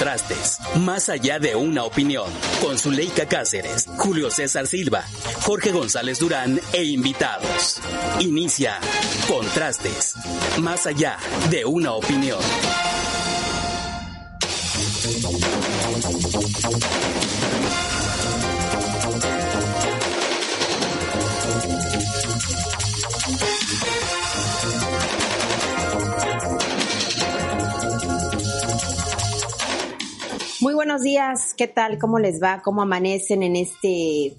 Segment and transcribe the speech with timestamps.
[0.00, 2.24] Trastes, más allá de una opinión,
[2.62, 5.04] con Zuleika Cáceres, Julio César Silva,
[5.42, 7.82] Jorge González Durán e invitados.
[8.18, 8.78] Inicia
[9.28, 10.14] Contrastes,
[10.58, 11.18] más allá
[11.50, 12.40] de una opinión.
[30.60, 31.98] Muy buenos días, ¿qué tal?
[31.98, 32.60] ¿Cómo les va?
[32.60, 34.36] ¿Cómo amanecen en este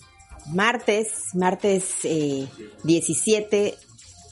[0.53, 2.47] martes, martes eh,
[2.83, 3.73] 17,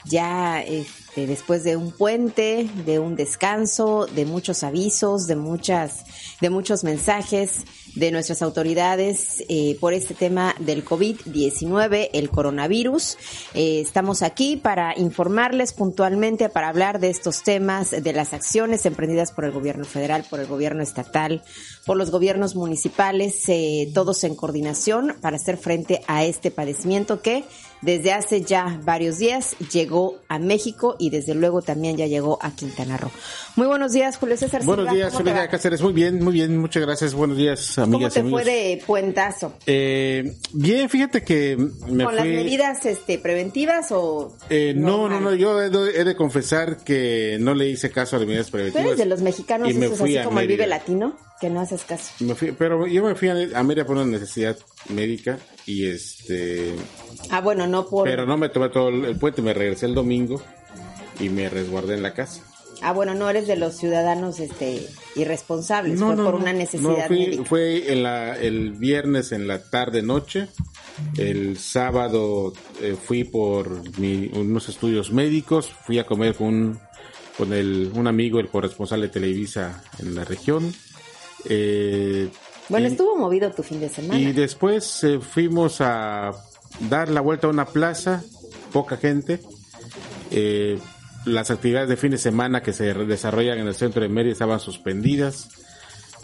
[0.06, 6.06] ya este, después de un puente, de un descanso, de muchos avisos, de muchas,
[6.42, 13.18] de muchos mensajes de nuestras autoridades eh, por este tema del COVID-19, el coronavirus.
[13.54, 19.32] Eh, estamos aquí para informarles puntualmente, para hablar de estos temas, de las acciones emprendidas
[19.32, 21.44] por el gobierno federal, por el gobierno estatal,
[21.86, 27.44] por los gobiernos municipales, eh, todos en coordinación para hacer frente a este padecimiento que
[27.82, 32.52] desde hace ya varios días llegó a México y desde luego también ya llegó a
[32.56, 33.12] Quintana Roo.
[33.56, 34.64] Muy buenos días, Julio César.
[34.64, 35.50] Buenos Silva, días, ¿cómo te Soledad va?
[35.52, 35.82] Cáceres.
[35.82, 36.58] Muy bien, muy bien.
[36.58, 37.14] Muchas gracias.
[37.14, 39.54] Buenos días, amigas ¿Cómo te fue de puentazo?
[39.66, 44.36] Eh, bien, fíjate que me ¿Con las medidas este, preventivas o...?
[44.50, 48.16] Eh, no, no, no, yo he de, he de confesar que no le hice caso
[48.16, 48.86] a las medidas Tú preventivas.
[48.86, 50.78] eres de los mexicanos, y me esos fui así a como el Vive Mérida.
[50.78, 52.12] Latino, que no haces caso.
[52.20, 56.74] Me fui- pero yo me fui a, a Mérida por una necesidad médica y este...
[57.30, 58.06] Ah, bueno, no por...
[58.08, 60.42] Pero no me tomé todo el, el puente, me regresé el domingo
[61.20, 62.44] y me resguardé en la casa.
[62.82, 64.88] Ah, bueno, no eres de los ciudadanos este
[65.18, 67.44] irresponsables, fue por una necesidad No, fui- médica.
[67.44, 70.48] fue en la, el viernes en la tarde noche.
[71.18, 75.70] El sábado eh, fui por mi- unos estudios médicos.
[75.86, 76.80] Fui a comer con, un-
[77.38, 80.74] con el, un amigo, el corresponsal de Televisa en la región.
[81.50, 82.30] Eh,
[82.70, 84.20] Bueno, y- estuvo movido tu fin de semana.
[84.20, 86.32] y después eh, fuimos a
[86.90, 88.24] dar la vuelta a una plaza,
[88.72, 89.40] poca gente.
[90.32, 90.80] Eh,
[91.26, 94.60] las actividades de fin de semana que se desarrollan en el centro de Mérida estaban
[94.60, 95.50] suspendidas.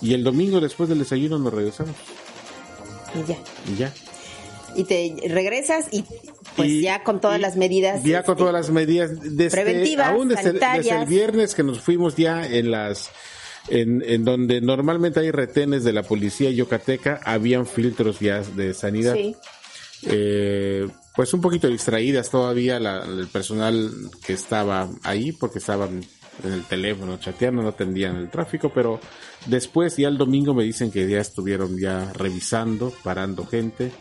[0.02, 1.96] Y el domingo después del desayuno nos regresamos.
[3.16, 3.38] Y ya.
[3.72, 3.94] Y ya.
[4.76, 6.04] Y te regresas y
[6.56, 8.04] pues Y- ya con todas las medidas.
[8.04, 9.12] Ya con este, todas las medidas.
[9.22, 13.10] Desde, preventivas, aún desde, desde el viernes que nos fuimos ya en las...
[13.68, 19.14] En, en donde normalmente hay retenes de la policía yucateca, habían filtros ya de sanidad.
[19.16, 19.36] Sí.
[20.08, 23.90] eh, pues un poquito distraídas todavía la- el personal
[24.26, 26.04] que estaba ahí porque estaban
[26.44, 29.00] en el teléfono chateando, no atendían el tráfico, pero
[29.46, 33.92] después ya el domingo me dicen que ya estuvieron ya revisando, parando gente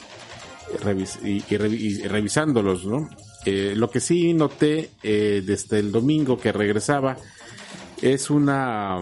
[0.83, 3.09] revis- y, y revi- y revisándolos, ¿no?
[3.47, 7.17] Eh, lo que sí noté eh, desde el domingo que regresaba
[8.03, 8.99] es una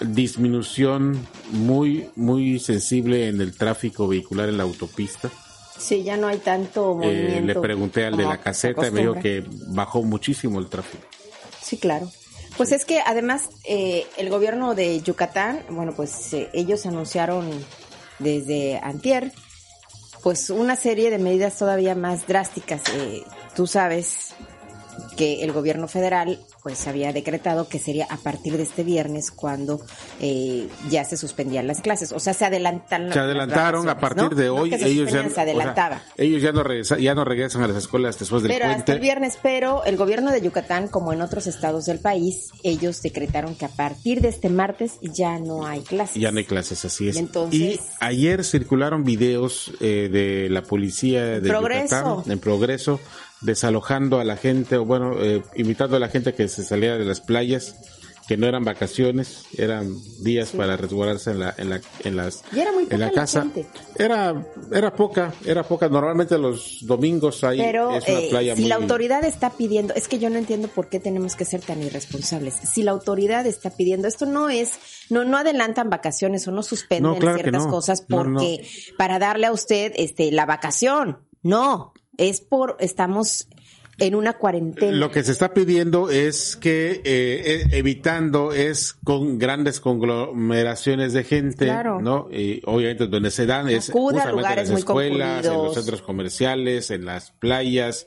[0.00, 5.30] disminución muy muy sensible en el tráfico vehicular en la autopista.
[5.78, 7.46] Sí, ya no hay tanto Eh, movimiento.
[7.46, 11.02] le pregunté al de la se caseta y me dijo que bajó muchísimo el tráfico.
[11.62, 12.10] Sí, claro.
[12.56, 17.48] Pues es que además eh, el gobierno de Yucatán, bueno, pues eh, ellos anunciaron
[18.18, 19.32] desde antier,
[20.22, 22.82] pues una serie de medidas todavía más drásticas.
[22.94, 23.22] Eh,
[23.56, 24.34] tú sabes
[25.16, 29.80] que el gobierno federal pues había decretado que sería a partir de este viernes cuando
[30.20, 32.12] eh, ya se suspendían las clases.
[32.12, 34.74] O sea, se adelantan Se adelantaron a partir de hoy.
[34.74, 36.02] ellos ellos ya, se o sea, adelantaba.
[36.16, 39.00] ellos ya no regresa- ya no regresan a las escuelas después del Pero hasta el
[39.00, 43.64] viernes, pero el gobierno de Yucatán, como en otros estados del país, ellos decretaron que
[43.64, 46.16] a partir de este martes ya no hay clases.
[46.20, 47.16] Ya no hay clases, así es.
[47.16, 51.96] Y entonces- Y ayer circularon videos eh, de la policía de Progreso.
[52.16, 53.00] Yucatán en progreso,
[53.40, 57.04] desalojando a la gente, o bueno, eh, invitando a la gente que se saliera de
[57.04, 57.74] las playas,
[58.30, 59.92] que no eran vacaciones, eran
[60.22, 63.44] días para resguardarse en la, en la, en las, Y era muy en la casa.
[63.98, 65.88] Era, era poca, era poca.
[65.88, 69.94] Normalmente los domingos hay Pero es una eh, playa si muy la autoridad está pidiendo,
[69.94, 72.54] es que yo no entiendo por qué tenemos que ser tan irresponsables.
[72.54, 74.74] Si la autoridad está pidiendo, esto no es,
[75.08, 77.70] no, no adelantan vacaciones o no suspenden No, claro que ciertas no.
[77.72, 78.16] cosas no.
[78.16, 78.64] porque
[78.96, 81.18] para darle a usted este la vacación.
[81.42, 83.48] No, es por estamos
[84.00, 84.96] en una cuarentena.
[84.96, 91.70] Lo que se está pidiendo es que eh, evitando es con grandes conglomeraciones de gente,
[92.00, 92.28] ¿no?
[92.32, 97.30] Y obviamente donde se dan es en las escuelas, en los centros comerciales, en las
[97.32, 98.06] playas,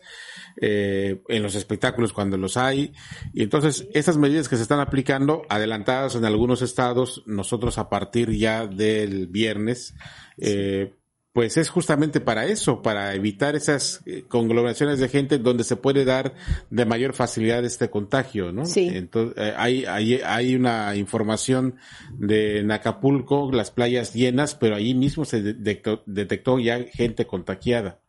[0.60, 2.94] eh, en los espectáculos cuando los hay.
[3.34, 8.32] Y entonces, estas medidas que se están aplicando, adelantadas en algunos estados, nosotros a partir
[8.32, 9.94] ya del viernes,
[10.38, 10.94] eh,
[11.34, 16.06] pues es justamente para eso, para evitar esas eh, conglomeraciones de gente donde se puede
[16.06, 16.36] dar
[16.70, 18.68] de mayor facilidad este contagio, ¿no?
[18.68, 18.92] Sí.
[18.94, 21.76] Entonces, eh, hay, hay, hay una información
[22.14, 28.03] de Acapulco, las playas llenas, pero ahí mismo se detectó, detectó ya gente contagiada.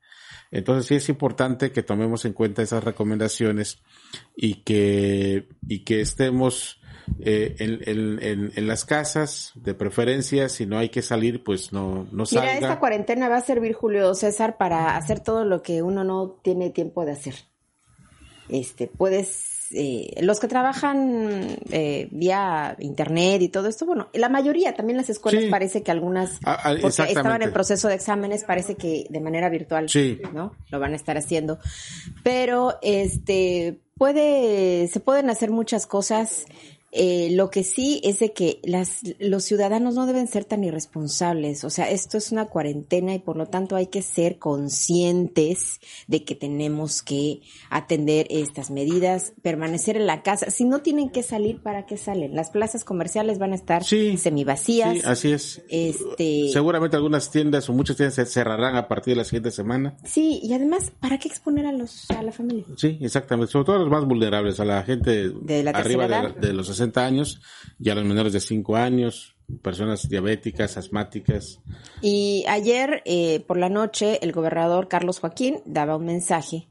[0.54, 3.82] Entonces sí es importante que tomemos en cuenta esas recomendaciones
[4.36, 6.80] y que, y que estemos
[7.18, 12.24] eh, en, en, las casas, de preferencia, si no hay que salir, pues no, no
[12.24, 12.54] salga.
[12.54, 16.38] Mira, esta cuarentena va a servir, Julio César, para hacer todo lo que uno no
[16.44, 17.34] tiene tiempo de hacer.
[18.48, 24.74] Este, puedes eh, los que trabajan eh, vía internet y todo esto, bueno, la mayoría,
[24.74, 28.76] también las escuelas parece que algunas, ah, ah, porque estaban en proceso de exámenes, parece
[28.76, 29.86] que de manera virtual,
[30.32, 30.54] ¿no?
[30.70, 31.58] Lo van a estar haciendo.
[32.22, 36.46] Pero, este, puede, se pueden hacer muchas cosas
[36.96, 41.64] eh, lo que sí es de que las, los ciudadanos no deben ser tan irresponsables.
[41.64, 46.22] O sea, esto es una cuarentena y por lo tanto hay que ser conscientes de
[46.22, 50.50] que tenemos que atender estas medidas, permanecer en la casa.
[50.50, 52.36] Si no tienen que salir, ¿para qué salen?
[52.36, 54.94] Las plazas comerciales van a estar semivacías.
[54.94, 55.62] Sí, así es.
[55.68, 56.50] Este...
[56.52, 59.96] Seguramente algunas tiendas o muchas tiendas se cerrarán a partir de la siguiente semana.
[60.04, 62.66] Sí, y además, ¿para qué exponer a los a la familia?
[62.76, 63.50] Sí, exactamente.
[63.50, 66.68] Sobre todo a los más vulnerables, a la gente de la arriba de, de los
[66.68, 67.40] 60 años
[67.78, 71.60] y a los menores de 5 años, personas diabéticas, asmáticas.
[72.00, 76.68] Y ayer eh, por la noche el gobernador Carlos Joaquín daba un mensaje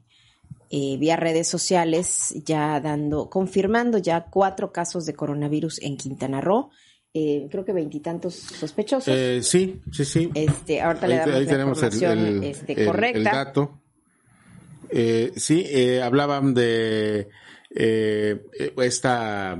[0.70, 6.70] eh, vía redes sociales ya dando, confirmando ya cuatro casos de coronavirus en Quintana Roo.
[7.16, 9.14] Eh, creo que veintitantos sospechosos.
[9.46, 10.30] sí, sí, sí.
[10.34, 13.18] Este, ahorita le damos la información este, correcta.
[13.18, 13.80] El, dato.
[15.36, 17.28] sí, hablaban de
[17.74, 19.58] esta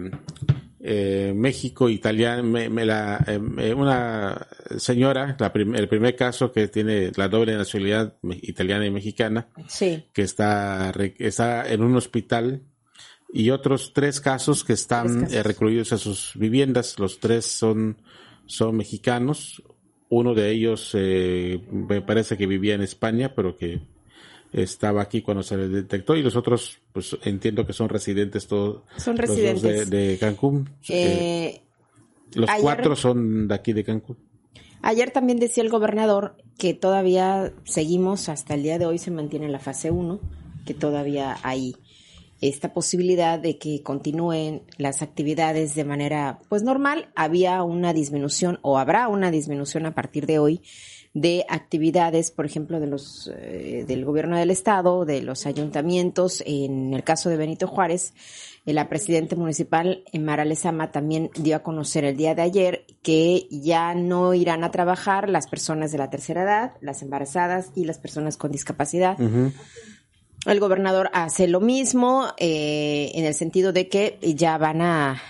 [0.86, 4.46] eh, México, italiana, me, la, eh, una
[4.76, 10.04] señora, la el primer caso que tiene la doble nacionalidad italiana y mexicana, sí.
[10.12, 12.64] que está, está en un hospital
[13.32, 16.98] y otros tres casos que están eh, recluidos en sus viviendas.
[16.98, 17.96] Los tres son,
[18.44, 19.62] son mexicanos.
[20.10, 23.80] Uno de ellos me parece que vivía en España, pero que
[24.54, 28.82] estaba aquí cuando se le detectó y los otros, pues entiendo que son residentes todos.
[28.96, 29.90] Son residentes.
[29.90, 30.70] de, Cancún.
[30.88, 31.60] Eh,
[32.34, 34.16] los cuatro son de aquí de Cancún.
[34.80, 39.48] Ayer también decía el gobernador que todavía seguimos, hasta el día de hoy se mantiene
[39.48, 40.20] la fase 1,
[40.64, 41.74] que todavía hay
[42.40, 47.08] esta posibilidad de que continúen las actividades de manera pues normal.
[47.16, 50.60] Había una disminución o habrá una disminución a partir de hoy
[51.14, 56.42] de actividades, por ejemplo, de los eh, del gobierno del estado, de los ayuntamientos.
[56.44, 58.12] En el caso de Benito Juárez,
[58.64, 63.94] la presidenta municipal Mara Lezama también dio a conocer el día de ayer que ya
[63.94, 68.36] no irán a trabajar las personas de la tercera edad, las embarazadas y las personas
[68.36, 69.16] con discapacidad.
[70.46, 75.22] El gobernador hace lo mismo eh, en el sentido de que ya van a,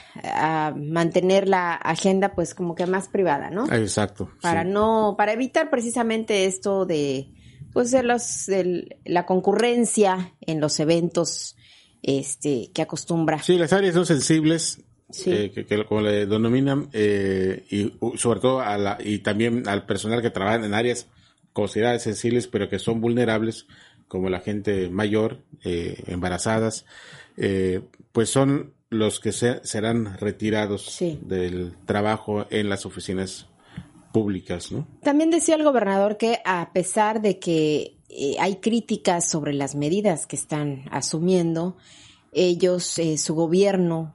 [0.76, 3.70] mantener la agenda pues como que más privada, ¿no?
[3.72, 4.31] Exacto.
[4.40, 7.29] Para no, para evitar precisamente esto de
[7.72, 11.56] pues de los de la concurrencia en los eventos
[12.03, 13.43] este que acostumbra.
[13.43, 14.81] Sí, las áreas son sensibles.
[15.27, 20.22] Eh, que, como le denominan eh, y sobre todo a la y también al personal
[20.22, 21.08] que trabaja en áreas
[21.53, 23.67] consideradas sensibles pero que son vulnerables
[24.15, 26.87] como la gente mayor, eh, embarazadas,
[27.37, 27.81] eh,
[28.13, 33.49] pues son los que serán retirados del trabajo en las oficinas
[34.13, 34.87] públicas, ¿no?
[35.03, 40.29] También decía el gobernador que a pesar de que eh, hay críticas sobre las medidas
[40.29, 41.77] que están asumiendo,
[42.31, 44.15] ellos, su gobierno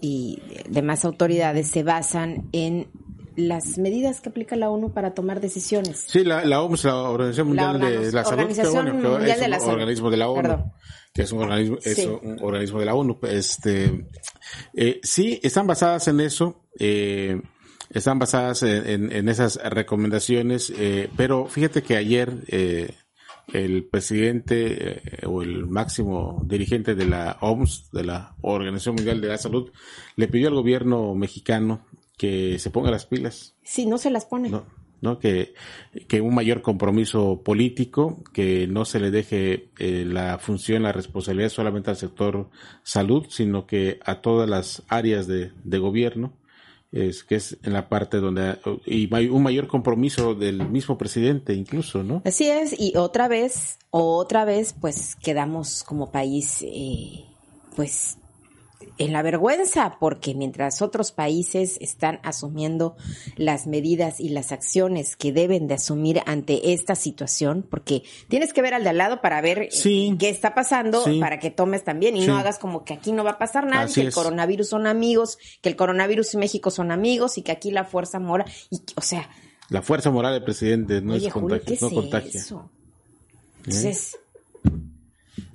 [0.00, 0.40] y
[0.70, 2.88] demás autoridades se basan en
[3.36, 6.04] las medidas que aplica la ONU para tomar decisiones.
[6.06, 9.04] Sí, la, la OMS, la Organización Mundial de la Salud, que, bueno,
[9.56, 10.72] es un organismo de la ONU,
[11.12, 13.18] que es un organismo, es un organismo de la ONU.
[13.22, 14.06] Este,
[14.74, 17.40] eh, sí, están basadas en eso, eh,
[17.90, 22.94] están basadas en, en, esas recomendaciones, eh, pero fíjate que ayer eh,
[23.52, 29.28] el presidente eh, o el máximo dirigente de la OMS, de la Organización Mundial de
[29.28, 29.70] la Salud,
[30.16, 31.86] le pidió al gobierno mexicano
[32.16, 33.54] que se ponga las pilas.
[33.62, 34.50] Sí, no se las pone.
[35.00, 35.18] ¿no?
[35.18, 35.54] Que,
[36.08, 41.50] que un mayor compromiso político, que no se le deje eh, la función, la responsabilidad
[41.50, 42.48] solamente al sector
[42.84, 46.32] salud, sino que a todas las áreas de, de gobierno,
[46.92, 52.02] es que es en la parte donde y un mayor compromiso del mismo presidente incluso,
[52.02, 52.22] ¿no?
[52.24, 57.24] Así es, y otra vez, otra vez, pues quedamos como país, eh,
[57.74, 58.18] pues
[58.98, 62.96] en la vergüenza, porque mientras otros países están asumiendo
[63.36, 68.62] las medidas y las acciones que deben de asumir ante esta situación, porque tienes que
[68.62, 72.16] ver al de al lado para ver eh, qué está pasando, para que tomes también
[72.16, 74.86] y no hagas como que aquí no va a pasar nada, que el coronavirus son
[74.86, 78.82] amigos, que el coronavirus y México son amigos y que aquí la fuerza moral, y,
[78.96, 79.28] o sea...
[79.68, 82.40] La fuerza moral del presidente no es contagio, no contagia.
[82.40, 82.70] Eso?
[83.64, 84.18] Entonces,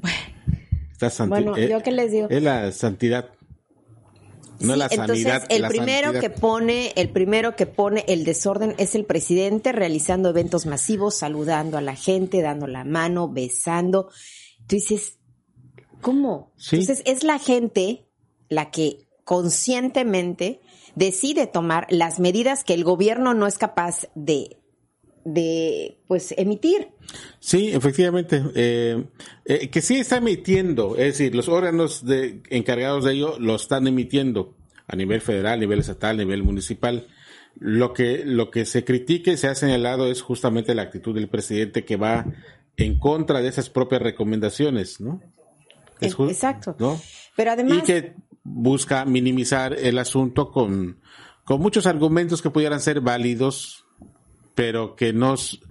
[0.01, 0.36] bueno
[1.27, 2.27] bueno, eh, ¿yo qué les digo?
[2.29, 3.29] Es la santidad.
[4.59, 5.43] No la sanidad.
[5.43, 10.29] Entonces, el primero que pone, el primero que pone el desorden es el presidente realizando
[10.29, 14.09] eventos masivos, saludando a la gente, dando la mano, besando.
[14.67, 15.19] Tú dices,
[16.01, 16.53] ¿cómo?
[16.71, 18.07] Entonces, es la gente
[18.49, 20.61] la que conscientemente
[20.95, 24.57] decide tomar las medidas que el gobierno no es capaz de
[25.33, 26.89] de pues emitir.
[27.39, 29.03] Sí, efectivamente, eh,
[29.45, 33.87] eh, que sí está emitiendo, es decir, los órganos de, encargados de ello lo están
[33.87, 34.55] emitiendo
[34.87, 37.07] a nivel federal, a nivel estatal, a nivel municipal.
[37.59, 41.27] Lo que, lo que se critique y se ha señalado es justamente la actitud del
[41.27, 42.25] presidente que va
[42.77, 45.21] en contra de esas propias recomendaciones, ¿no?
[45.99, 46.75] Exacto.
[46.79, 47.01] ¿no?
[47.35, 47.79] Pero además.
[47.79, 51.01] Y que busca minimizar el asunto con,
[51.43, 53.86] con muchos argumentos que pudieran ser válidos,
[54.57, 55.61] pero que nos,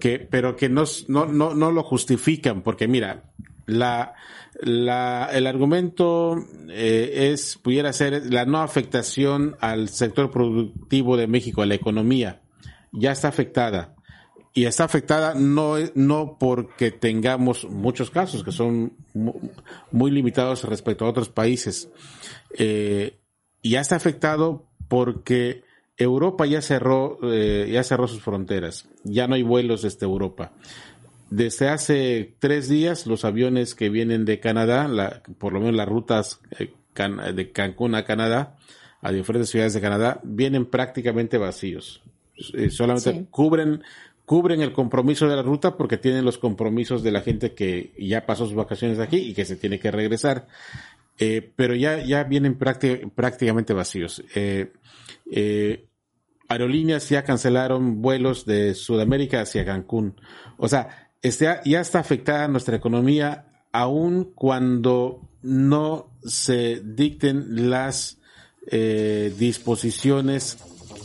[0.00, 3.24] que, pero que no, no, no lo justifican, porque mira,
[3.66, 4.14] la,
[4.62, 11.60] la, el argumento eh, es, pudiera ser la no afectación al sector productivo de México,
[11.60, 12.40] a la economía.
[12.92, 13.94] Ya está afectada.
[14.54, 18.94] Y está afectada no, no porque tengamos muchos casos, que son
[19.92, 21.90] muy limitados respecto a otros países.
[22.56, 23.18] Eh,
[23.62, 25.68] ya está afectado porque
[26.00, 28.88] Europa ya cerró, eh, ya cerró sus fronteras.
[29.04, 30.52] Ya no hay vuelos desde Europa.
[31.28, 35.88] Desde hace tres días, los aviones que vienen de Canadá, la, por lo menos las
[35.88, 36.72] rutas eh,
[37.34, 38.56] de Cancún a Canadá,
[39.02, 42.02] a diferentes ciudades de Canadá, vienen prácticamente vacíos.
[42.54, 43.82] Eh, solamente cubren
[44.24, 48.24] cubren el compromiso de la ruta porque tienen los compromisos de la gente que ya
[48.26, 50.46] pasó sus vacaciones aquí y que se tiene que regresar.
[51.56, 54.22] pero ya, ya vienen prácticamente vacíos.
[55.32, 55.86] Eh,
[56.50, 60.20] aerolíneas ya cancelaron vuelos de Sudamérica hacia Cancún.
[60.58, 68.18] O sea, este, ya está afectada nuestra economía aun cuando no se dicten las
[68.66, 70.58] eh, disposiciones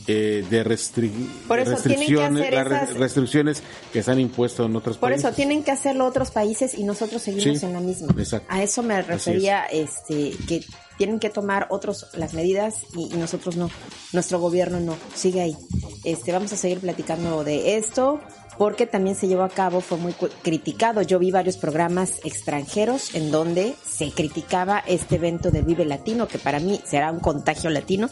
[0.07, 5.21] eh, de restricciones, las restricciones que se han impuesto en otros países.
[5.21, 8.07] Por eso tienen que hacerlo otros países y nosotros seguimos en la misma.
[8.47, 10.63] A eso me refería, este, que
[10.97, 13.69] tienen que tomar otros las medidas y, nosotros no,
[14.13, 15.57] nuestro gobierno no, sigue ahí.
[16.03, 18.19] Este, vamos a seguir platicando de esto
[18.57, 21.01] porque también se llevó a cabo, fue muy criticado.
[21.01, 26.39] Yo vi varios programas extranjeros en donde se criticaba este evento del Vive Latino, que
[26.39, 28.09] para mí será un contagio latino.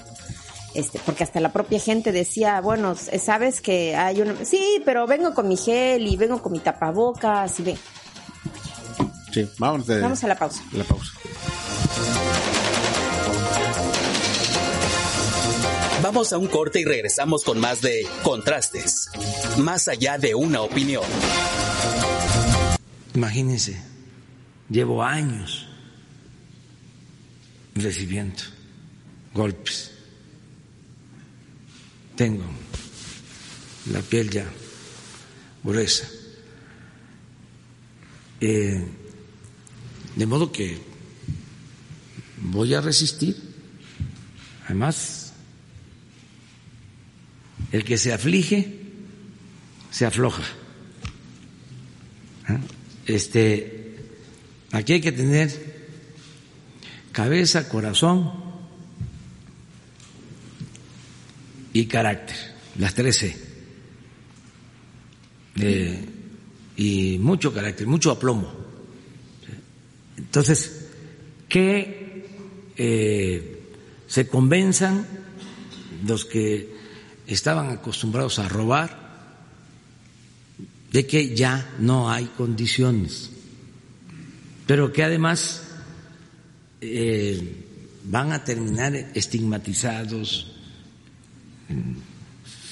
[0.73, 5.33] Este, porque hasta la propia gente decía, bueno, sabes que hay una, sí, pero vengo
[5.33, 7.77] con mi gel y vengo con mi tapabocas y ve.
[9.31, 10.63] Sí, vamos, vamos a la pausa.
[10.73, 11.11] La pausa.
[16.03, 19.07] Vamos a un corte y regresamos con más de Contrastes,
[19.59, 21.05] más allá de una opinión.
[23.15, 23.81] Imagínense,
[24.69, 25.65] llevo años
[27.73, 28.43] recibiendo
[29.33, 29.91] golpes.
[32.17, 32.43] Tengo
[33.89, 34.45] la piel ya
[35.63, 36.05] gruesa.
[38.41, 38.85] Eh,
[40.17, 40.79] de modo que
[42.41, 43.41] voy a resistir.
[44.65, 45.22] Además,
[47.71, 48.79] el que se aflige,
[49.91, 50.43] se afloja.
[52.47, 52.59] ¿Ah?
[53.05, 53.95] Este,
[54.71, 55.73] aquí hay que tener
[57.11, 58.31] cabeza, corazón
[61.73, 62.37] y carácter,
[62.77, 63.37] las tres C.
[65.55, 66.05] Eh,
[66.77, 68.51] y mucho carácter, mucho aplomo.
[70.17, 70.87] Entonces,
[71.47, 72.25] que
[72.75, 73.61] eh,
[74.07, 75.05] se convenzan
[76.05, 76.72] los que
[77.27, 79.03] estaban acostumbrados a robar,
[80.91, 83.31] de que ya no hay condiciones,
[84.67, 85.63] pero que además
[86.81, 87.65] eh,
[88.03, 90.51] van a terminar estigmatizados,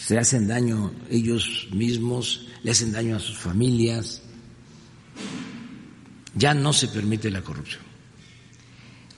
[0.05, 4.21] se hacen daño ellos mismos, le hacen daño a sus familias.
[6.35, 7.90] Ya no se permite la corrupción.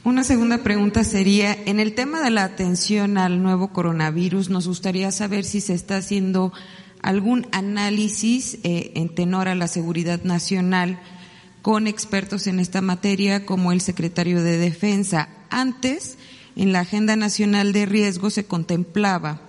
[0.05, 5.09] Una segunda pregunta sería, en el tema de la atención al nuevo coronavirus, nos gustaría
[5.13, 6.51] saber si se está haciendo
[7.01, 10.99] algún análisis eh, en tenor a la seguridad nacional
[11.61, 15.29] con expertos en esta materia como el secretario de Defensa.
[15.49, 16.17] Antes,
[16.57, 19.39] en la Agenda Nacional de Riesgo se contemplaba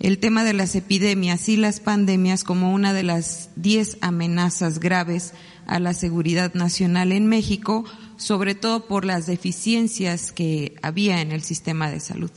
[0.00, 5.34] el tema de las epidemias y las pandemias como una de las diez amenazas graves
[5.66, 7.84] a la seguridad nacional en México,
[8.16, 12.30] sobre todo por las deficiencias que había en el sistema de salud.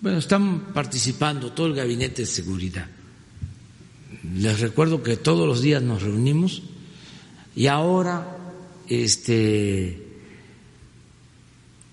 [0.00, 2.88] Bueno, están participando todo el gabinete de seguridad.
[4.34, 6.62] Les recuerdo que todos los días nos reunimos
[7.54, 8.36] y ahora
[8.88, 10.06] este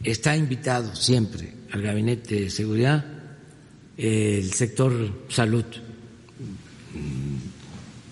[0.03, 3.05] está invitado siempre al gabinete de seguridad
[3.97, 5.65] el sector salud.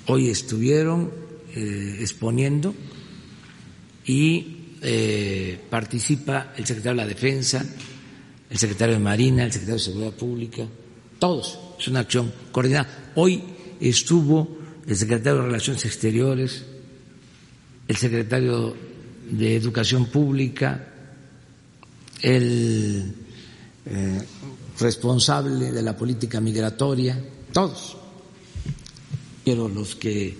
[0.07, 1.11] Hoy estuvieron
[1.55, 2.75] eh, exponiendo
[4.05, 7.65] y eh, participa el secretario de la Defensa,
[8.49, 10.63] el secretario de Marina, el secretario de Seguridad Pública,
[11.19, 11.59] todos.
[11.79, 13.11] Es una acción coordinada.
[13.15, 13.43] Hoy
[13.79, 16.63] estuvo el secretario de Relaciones Exteriores,
[17.87, 18.75] el secretario
[19.29, 20.87] de Educación Pública,
[22.21, 23.13] el
[23.85, 24.21] eh,
[24.79, 27.19] responsable de la política migratoria,
[27.51, 27.97] todos.
[29.43, 30.37] Pero los que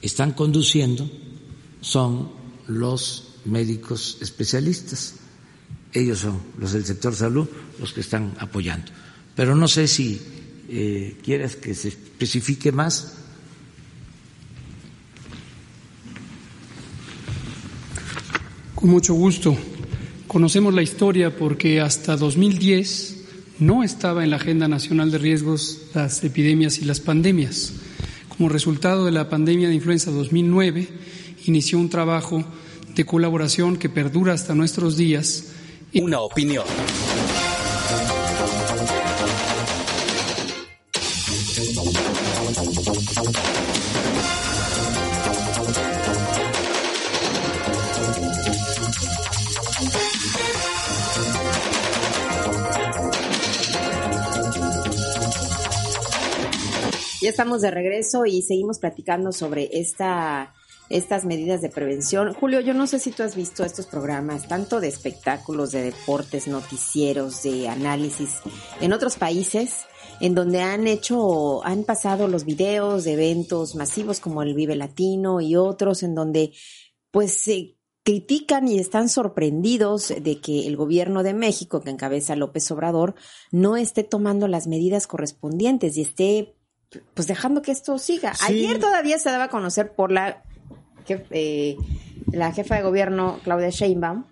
[0.00, 1.08] están conduciendo
[1.80, 2.30] son
[2.68, 5.14] los médicos especialistas.
[5.92, 7.48] Ellos son los del sector salud
[7.80, 8.92] los que están apoyando.
[9.34, 10.20] Pero no sé si
[10.68, 13.14] eh, quieres que se especifique más.
[18.74, 19.56] Con mucho gusto.
[20.26, 23.16] Conocemos la historia porque hasta 2010
[23.60, 27.72] no estaba en la Agenda Nacional de Riesgos las epidemias y las pandemias.
[28.28, 30.88] Como resultado de la pandemia de influenza 2009,
[31.46, 32.44] inició un trabajo
[32.98, 35.52] de colaboración que perdura hasta nuestros días.
[35.94, 36.64] Una opinión.
[57.22, 60.52] Ya estamos de regreso y seguimos platicando sobre esta
[60.90, 62.32] estas medidas de prevención.
[62.34, 66.48] Julio, yo no sé si tú has visto estos programas, tanto de espectáculos, de deportes,
[66.48, 68.40] noticieros, de análisis
[68.80, 69.86] en otros países,
[70.20, 75.40] en donde han hecho, han pasado los videos de eventos masivos como el Vive Latino
[75.40, 76.52] y otros, en donde
[77.10, 82.70] pues se critican y están sorprendidos de que el gobierno de México, que encabeza López
[82.70, 83.14] Obrador,
[83.50, 86.54] no esté tomando las medidas correspondientes y esté
[87.12, 88.32] pues dejando que esto siga.
[88.46, 90.42] Ayer todavía se daba a conocer por la
[91.30, 91.76] eh,
[92.32, 94.24] la jefa de gobierno, Claudia Sheinbaum,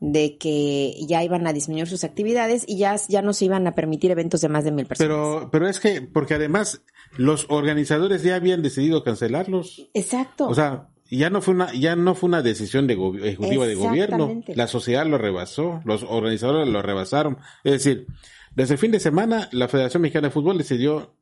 [0.00, 3.74] de que ya iban a disminuir sus actividades y ya, ya no se iban a
[3.74, 5.08] permitir eventos de más de mil personas.
[5.08, 6.82] Pero, pero es que, porque además
[7.16, 9.88] los organizadores ya habían decidido cancelarlos.
[9.94, 10.48] Exacto.
[10.48, 14.42] O sea, ya no fue una, ya no fue una decisión de ejecutiva de gobierno.
[14.48, 17.38] La sociedad lo rebasó, los organizadores lo rebasaron.
[17.64, 18.06] Es decir,
[18.54, 21.14] desde el fin de semana, la Federación Mexicana de Fútbol decidió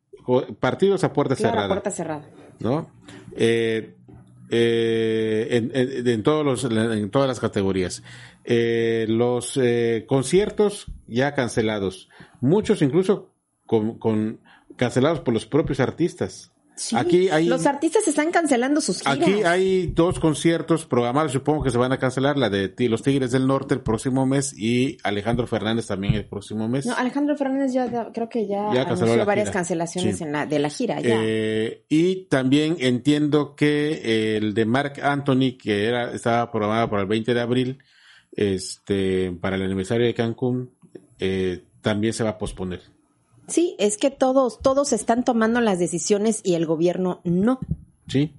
[0.58, 1.66] partidos a puerta cerrada.
[1.66, 2.28] A puerta cerrada.
[2.60, 2.90] ¿No?
[3.36, 3.96] Eh,
[4.56, 8.04] eh, en, todos los, en todas las categorías.
[8.44, 12.08] Eh, los eh, conciertos ya cancelados,
[12.40, 13.32] muchos incluso
[13.66, 14.40] con, con,
[14.76, 16.52] cancelados por los propios artistas.
[16.94, 19.18] Aquí hay, los artistas están cancelando sus giras.
[19.18, 23.30] Aquí hay dos conciertos programados, supongo que se van a cancelar, la de los Tigres
[23.30, 26.86] del Norte el próximo mes y Alejandro Fernández también el próximo mes.
[26.86, 30.98] No, Alejandro Fernández ya creo que ya, anunció varias cancelaciones en la, de la gira.
[31.02, 37.08] Eh, y también entiendo que el de Mark Anthony, que era estaba programado para el
[37.08, 37.78] 20 de abril,
[38.32, 40.70] este para el aniversario de Cancún,
[41.18, 42.93] eh, también se va a posponer.
[43.48, 47.58] Sí, es que todos, todos están tomando las decisiones y el gobierno no.
[48.08, 48.34] Sí,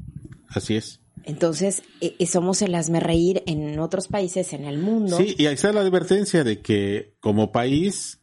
[0.49, 1.01] así es.
[1.23, 5.17] Entonces, eh, eh, somos el hazme reír en otros países, en el mundo.
[5.17, 8.19] Sí, y ahí está la advertencia de que como país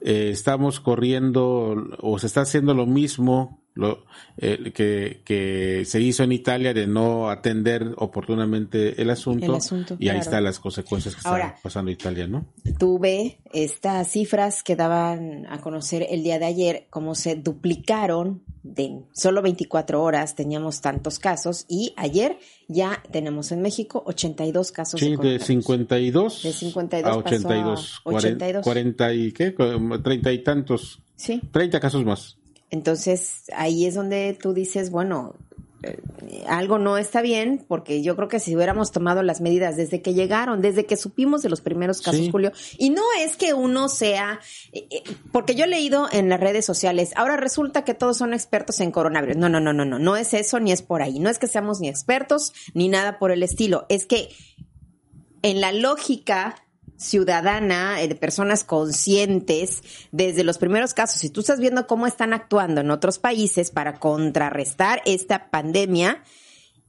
[0.00, 4.04] eh, estamos corriendo o se está haciendo lo mismo lo,
[4.36, 9.56] eh, que, que, se hizo en Italia de no atender oportunamente el asunto,
[10.00, 12.44] y ahí están las consecuencias que está pasando Italia, ¿no?
[12.76, 19.00] Tuve estas cifras que daban a conocer el día de ayer, cómo se duplicaron de
[19.12, 25.16] solo 24 horas teníamos tantos casos y ayer ya tenemos en México 82 casos sí,
[25.16, 28.64] de, 52 de 52 a 82, 82.
[28.64, 31.00] 40, y qué, 30 y tantos.
[31.16, 31.40] Sí.
[31.50, 32.38] 30 casos más.
[32.70, 35.34] Entonces, ahí es donde tú dices, bueno,
[35.84, 40.02] eh, algo no está bien, porque yo creo que si hubiéramos tomado las medidas desde
[40.02, 42.30] que llegaron, desde que supimos de los primeros casos, Sí.
[42.30, 44.40] Julio, y no es que uno sea,
[44.72, 48.34] eh, eh, porque yo he leído en las redes sociales, ahora resulta que todos son
[48.34, 49.36] expertos en coronavirus.
[49.36, 51.20] No, no, no, no, no, no es eso ni es por ahí.
[51.20, 53.86] No es que seamos ni expertos ni nada por el estilo.
[53.88, 54.30] Es que
[55.42, 56.56] en la lógica
[56.98, 59.82] ciudadana, eh, de personas conscientes,
[60.12, 63.98] desde los primeros casos, si tú estás viendo cómo están actuando en otros países para
[63.98, 66.22] contrarrestar esta pandemia,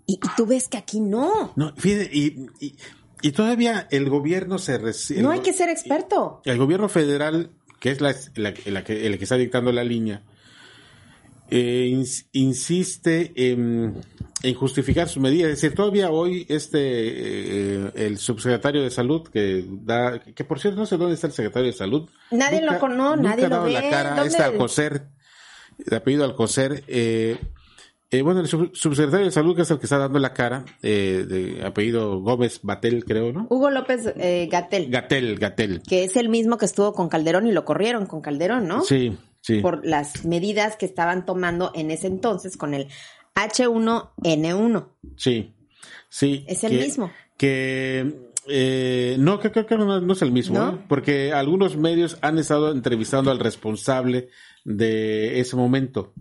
[0.05, 2.75] y, y tú ves que aquí no, No, fíjate, y, y,
[3.21, 5.21] y todavía el gobierno se recibe.
[5.21, 6.41] no hay que ser experto.
[6.45, 10.23] El gobierno federal, que es la, la- la que, el que está dictando la línea,
[11.51, 13.95] eh, ins- insiste en,
[14.43, 15.47] en justificar su medida.
[15.49, 20.79] Es decir, todavía hoy este eh, el subsecretario de salud que da, que por cierto
[20.79, 22.09] no sé dónde está el secretario de salud.
[22.31, 23.89] Nadie lo cono- nunca nadie lo dado la ve.
[23.89, 24.09] cara.
[24.15, 24.27] ¿Dónde?
[24.27, 25.07] Este Alcocer,
[25.77, 27.37] de apellido Alcocer, eh,
[28.11, 30.65] eh, bueno, el sub- subsecretario de salud que es el que está dando la cara,
[30.81, 33.45] eh, de apellido Gómez Batel, creo, ¿no?
[33.51, 35.81] Hugo López eh, Gatel, Gatel, Gatel.
[35.87, 38.81] que es el mismo que estuvo con Calderón y lo corrieron con Calderón, ¿no?
[38.81, 39.61] Sí, sí.
[39.61, 42.87] Por las medidas que estaban tomando en ese entonces con el
[43.35, 44.87] H1N1.
[45.15, 45.53] Sí,
[46.09, 46.43] sí.
[46.47, 47.11] Es el que- mismo.
[47.37, 50.69] Que eh, no, que creo que no, no es el mismo, ¿No?
[50.71, 50.77] ¿eh?
[50.89, 54.29] porque algunos medios han estado entrevistando al responsable
[54.65, 56.13] de ese momento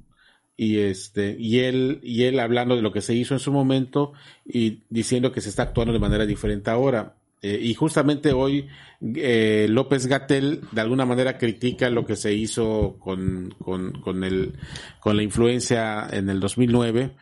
[0.57, 4.13] y este y él y él hablando de lo que se hizo en su momento
[4.45, 7.17] y diciendo que se está actuando de manera diferente ahora.
[7.41, 8.67] Eh, y justamente hoy
[9.01, 14.55] eh, López Gatel de alguna manera critica lo que se hizo con, con, con, el,
[15.01, 17.15] con la influencia en el 2009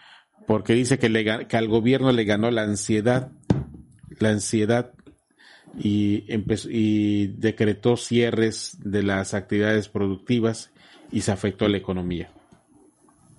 [0.46, 3.33] porque dice que, le, que al gobierno le ganó la ansiedad,
[4.20, 4.92] la ansiedad
[5.79, 10.70] y, empezó, y decretó cierres de las actividades productivas
[11.11, 12.31] y se afectó la economía.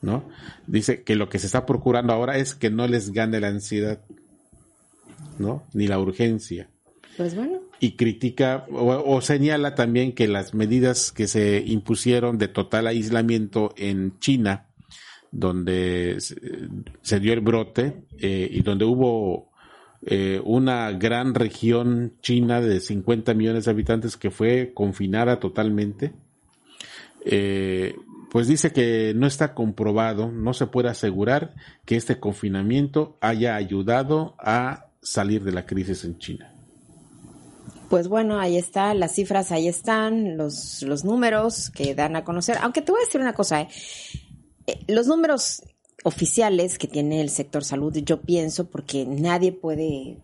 [0.01, 0.29] ¿No?
[0.67, 4.01] Dice que lo que se está procurando ahora es que no les gane la ansiedad,
[5.39, 5.63] ¿no?
[5.73, 6.69] Ni la urgencia
[7.15, 12.47] Pues bueno, y critica o, o señala también que las medidas que se impusieron de
[12.47, 14.67] total aislamiento en China,
[15.31, 16.35] donde se,
[17.01, 19.51] se dio el brote eh, y donde hubo
[20.05, 26.13] eh, una gran región china de 50 millones de habitantes que fue confinada totalmente,
[27.25, 27.95] eh,
[28.29, 34.35] pues dice que no está comprobado, no se puede asegurar que este confinamiento haya ayudado
[34.39, 36.53] a salir de la crisis en China.
[37.89, 42.57] pues bueno, ahí está, las cifras ahí están, los, los números que dan a conocer.
[42.61, 43.69] Aunque te voy a decir una cosa, ¿eh?
[44.67, 45.63] Eh, los números
[46.03, 50.17] oficiales que tiene el sector salud, yo pienso, porque nadie puede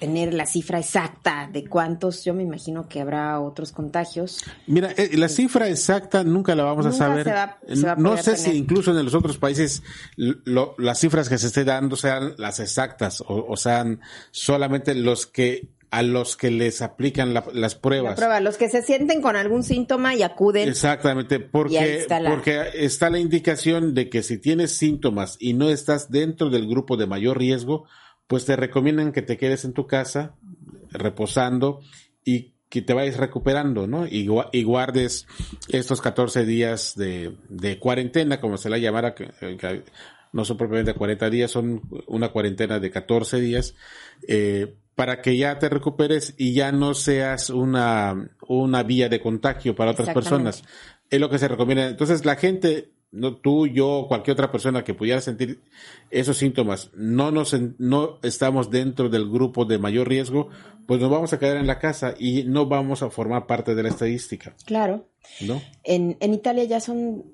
[0.00, 4.38] tener la cifra exacta de cuántos, yo me imagino que habrá otros contagios.
[4.66, 7.24] Mira, eh, la cifra exacta nunca la vamos a saber.
[7.24, 8.38] se va- se va a no sé tener.
[8.38, 9.82] si incluso en los otros países
[10.16, 15.26] lo- las cifras que se esté dando sean las exactas o, o sean solamente los
[15.26, 18.14] que a los que les aplican la- las La pruebas.
[18.16, 20.68] prueba, los que se sienten con algún síntoma y acuden.
[20.68, 25.70] Exactamente, porque, está la- porque está la indicación de que si tienes síntomas y no
[25.70, 27.84] estás dentro del grupo de mayor riesgo,
[28.28, 30.36] pues te recomiendan que te quedes en tu casa
[30.92, 31.80] reposando
[32.24, 34.06] y que te vayas recuperando, ¿no?
[34.06, 35.26] Y, y guardes
[35.68, 39.84] estos 14 días de, de cuarentena, como se la llamara, que, que
[40.32, 43.74] no son propiamente 40 días, son una cuarentena de 14 días,
[44.26, 49.74] eh, para que ya te recuperes y ya no seas una, una vía de contagio
[49.74, 50.64] para otras personas.
[51.08, 51.86] Es lo que se recomienda.
[51.86, 55.60] Entonces la gente, no tú, yo, cualquier otra persona que pudiera sentir
[56.10, 60.48] esos síntomas, no nos, no estamos dentro del grupo de mayor riesgo,
[60.86, 63.82] pues nos vamos a quedar en la casa y no vamos a formar parte de
[63.82, 65.06] la estadística, Claro.
[65.40, 65.60] ¿no?
[65.84, 67.24] En, en Italia ya son,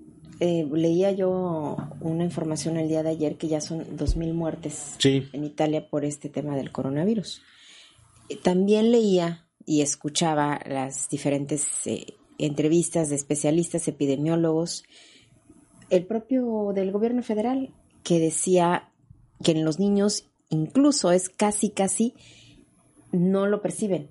[0.40, 5.28] eh, leía yo una información el día de ayer que ya son 2.000 muertes Sí.
[5.32, 7.42] en Italia por este tema del coronavirus.
[8.28, 14.84] Eh, También leía y escuchaba las diferentes eh, entrevistas de especialistas, epidemiólogos,
[15.90, 17.70] el propio del gobierno federal,
[18.02, 18.90] que decía
[19.42, 22.14] que en los niños incluso es casi, casi
[23.12, 24.10] no lo perciben.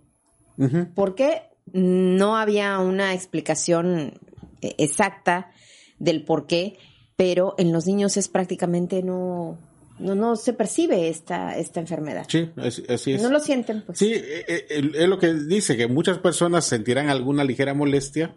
[0.58, 0.88] Ujú.
[0.94, 1.44] ¿Por qué?
[1.72, 4.14] No había una explicación
[4.62, 5.52] eh, exacta
[6.00, 6.78] del por qué,
[7.16, 9.58] pero en los niños es prácticamente no,
[10.00, 12.26] no, no se percibe esta, esta enfermedad.
[12.28, 13.22] Sí, así, así es.
[13.22, 13.98] No lo sienten, pues.
[14.00, 18.36] Sí, eh, eh, es lo que dice, que muchas personas sentirán alguna ligera molestia,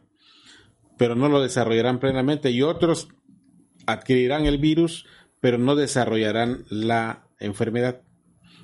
[0.96, 3.09] pero no lo desarrollarán plenamente, y otros
[3.87, 5.07] adquirirán el virus,
[5.40, 8.01] pero no desarrollarán la enfermedad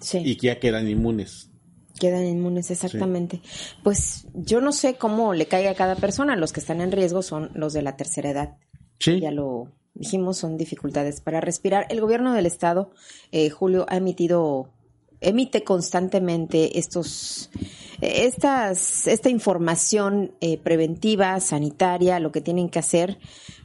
[0.01, 1.49] Sí, y que ya quedan inmunes.
[2.01, 3.41] quedan inmunes, exactamente.
[3.85, 6.35] Pues yo no sé cómo le caiga a cada persona.
[6.35, 8.57] Los que están en riesgo son los de la tercera edad.
[8.99, 9.21] Sí.
[9.21, 11.87] Ya lo dijimos, son dificultades para respirar.
[11.91, 12.91] El gobierno del estado,
[13.31, 14.71] eh, Julio, ha emitido,
[15.21, 17.51] emite constantemente estos,
[18.01, 23.19] estas, esta información eh, preventiva, sanitaria, lo que tienen que hacer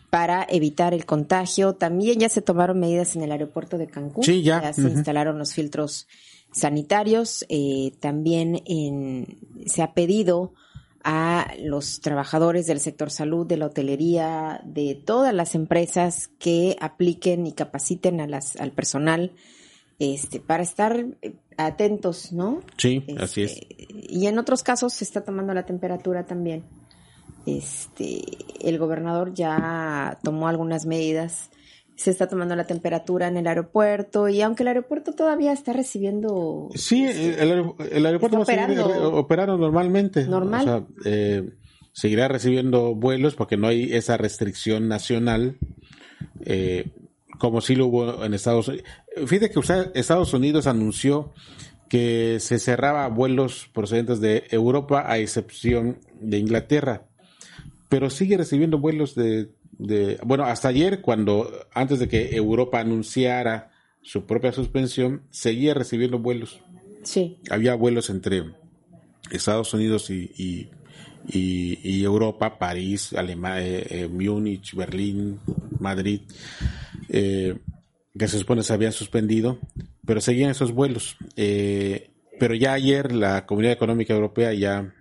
[0.09, 1.73] para evitar el contagio.
[1.75, 4.23] También ya se tomaron medidas en el aeropuerto de Cancún.
[4.23, 4.71] Sí, ya.
[4.73, 4.91] se Ujú.
[4.91, 6.07] instalaron los filtros
[6.51, 7.45] sanitarios.
[7.49, 10.53] Eh, también en- se ha pedido
[11.03, 17.47] a los trabajadores del sector salud, de la hotelería, de todas las empresas que apliquen
[17.47, 19.31] y capaciten a las, al personal
[19.99, 22.61] este, para estar eh, atentos, ¿no?
[22.77, 23.51] Sí, así es.
[23.53, 26.63] Este, Y en otros casos se está tomando la temperatura también.
[27.47, 28.21] Este,
[28.61, 31.49] el gobernador ya tomó algunas medidas.
[31.95, 36.69] Se está tomando la temperatura en el aeropuerto y aunque el aeropuerto todavía está recibiendo
[36.75, 39.15] Sí, el, el aeropuerto va a seguir operando.
[39.15, 40.25] operando normalmente.
[40.25, 40.61] Normal.
[40.61, 41.49] O sea, eh,
[41.93, 45.57] seguirá recibiendo vuelos porque no hay esa restricción nacional
[46.45, 46.91] eh,
[47.39, 48.85] como sí lo hubo en Estados Unidos.
[49.25, 51.33] Fíjate que usted- Estados Unidos anunció
[51.89, 57.06] que se cerraba vuelos procedentes de Europa a excepción de Inglaterra,
[57.89, 63.71] pero sigue recibiendo vuelos de, de bueno, hasta ayer cuando antes de que Europa anunciara
[64.01, 66.61] su propia suspensión, seguía recibiendo vuelos
[67.03, 68.43] Sí, había vuelos entre
[69.31, 70.69] Estados Unidos y, y,
[71.27, 75.39] y- y Europa, París, Alemania, Múnich, Berlín,
[75.79, 76.21] Madrid,
[77.09, 77.57] eh,
[78.17, 79.59] que se supone se habían suspendido,
[80.05, 81.15] pero seguían esos vuelos.
[81.37, 84.93] Eh, pero ya ayer la Comunidad Económica Europea ya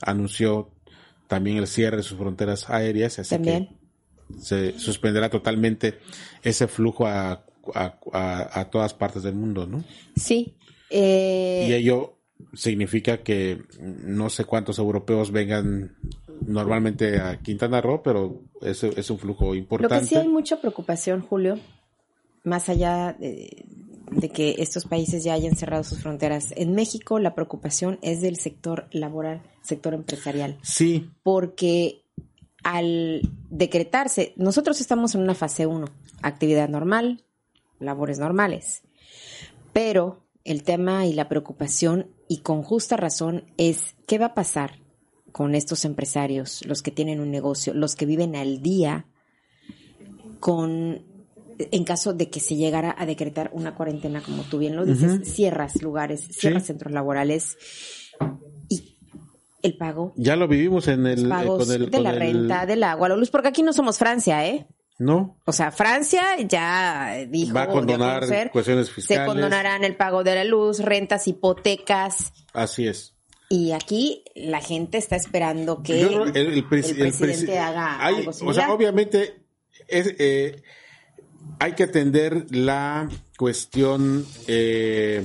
[0.00, 0.70] anunció
[1.32, 3.68] también el cierre de sus fronteras aéreas, así también.
[4.28, 5.98] que se suspenderá totalmente
[6.42, 9.82] ese flujo a, a, a- a todas partes del mundo, ¿no?
[10.14, 10.54] Sí.
[10.90, 12.18] Eh, Y ello
[12.52, 15.96] significa que no sé cuántos europeos vengan
[16.46, 20.00] normalmente a Quintana Roo, pero es, es un flujo Lo importante.
[20.00, 21.58] que sí hay mucha preocupación, Julio,
[22.44, 23.64] más allá de,
[24.14, 26.52] de que estos países ya hayan cerrado sus fronteras.
[26.56, 32.04] En México la preocupación es del sector laboral, sector empresarial, Sí, porque
[32.62, 35.86] al decretarse, nosotros estamos en una fase 1,
[36.22, 37.24] actividad normal,
[37.80, 38.82] labores normales,
[39.72, 44.78] pero el tema y la preocupación, y con justa razón, es qué va a pasar
[45.32, 49.06] con estos empresarios, los que tienen un negocio, los que viven al día,
[50.40, 51.04] con
[51.58, 55.32] en caso de que se llegara a decretar una cuarentena, como tú bien lo dices,
[55.32, 56.68] cierras lugares, cierras Sí.
[56.68, 57.56] centros laborales
[58.68, 58.96] y
[59.62, 62.10] el pago, ya lo vivimos en el, los eh, pagos con el, de con la
[62.10, 64.66] el- renta, del agua, la luz, porque aquí no somos Francia, ¿eh?
[64.98, 69.26] no, O sea, Francia ya dijo Va a condonar conocer, cuestiones Se fiscales.
[69.26, 72.32] condonarán el pago de la luz, rentas, hipotecas.
[72.52, 73.14] así es.
[73.48, 77.58] Y aquí la gente está esperando que Yo el, el presi- el el presidente presi-
[77.58, 78.64] haga hay- algo O similar.
[78.64, 79.42] sea, obviamente
[79.88, 80.62] es, eh,
[81.58, 85.22] hay que atender la cuestión eh,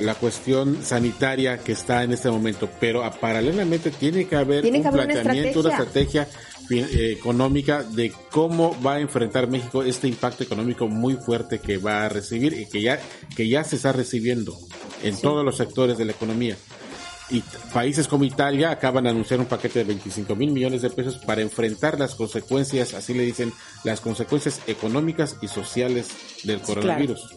[0.00, 4.78] la cuestión sanitaria que está en este momento, pero a- paralelamente tiene que haber Tiene
[4.78, 6.28] un que haber una planteamiento, una estrategia.
[6.70, 12.04] eh, económica de cómo va a enfrentar México este impacto económico muy fuerte que va
[12.06, 12.98] a recibir y que ya
[13.36, 14.56] que ya se está recibiendo
[15.02, 16.56] en todos los sectores de la economía.
[17.32, 17.40] Y
[17.72, 21.40] países como Italia acaban de anunciar un paquete de 25 mil millones de pesos para
[21.40, 26.10] enfrentar las consecuencias, así le dicen, las consecuencias económicas y sociales
[26.44, 27.34] del coronavirus.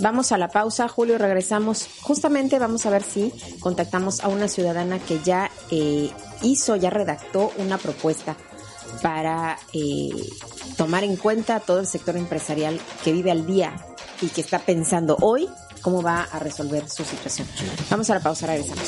[0.00, 1.86] Vamos a la pausa, Julio, regresamos.
[2.00, 6.10] Justamente vamos a ver si contactamos a una ciudadana que ya eh,
[6.42, 8.36] hizo, ya redactó una propuesta
[9.02, 10.08] para eh,
[10.78, 13.76] tomar en cuenta todo el sector empresarial que vive al día
[14.22, 15.48] y que está pensando hoy
[15.84, 17.46] cómo va a resolver su situación.
[17.90, 18.82] Vamos a la pausa, regresamos.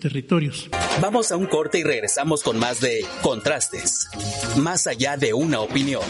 [0.00, 0.68] territorios.
[1.00, 4.08] Vamos a un corte y regresamos con más de Contrastes,
[4.56, 6.02] más allá de una opinión.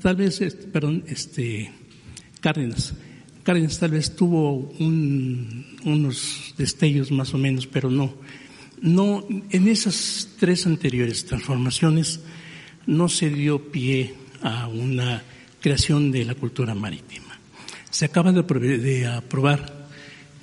[0.00, 1.72] Tal vez, este, perdón, este,
[2.40, 2.92] Cárdenas.
[3.42, 8.14] Cárdenas tal vez tuvo un- unos destellos más o menos, pero no.
[8.80, 12.20] No, en esas tres anteriores transformaciones
[12.86, 15.22] no se dio pie a una
[15.60, 17.38] creación de la cultura marítima.
[17.90, 19.88] Se acaba de aprobar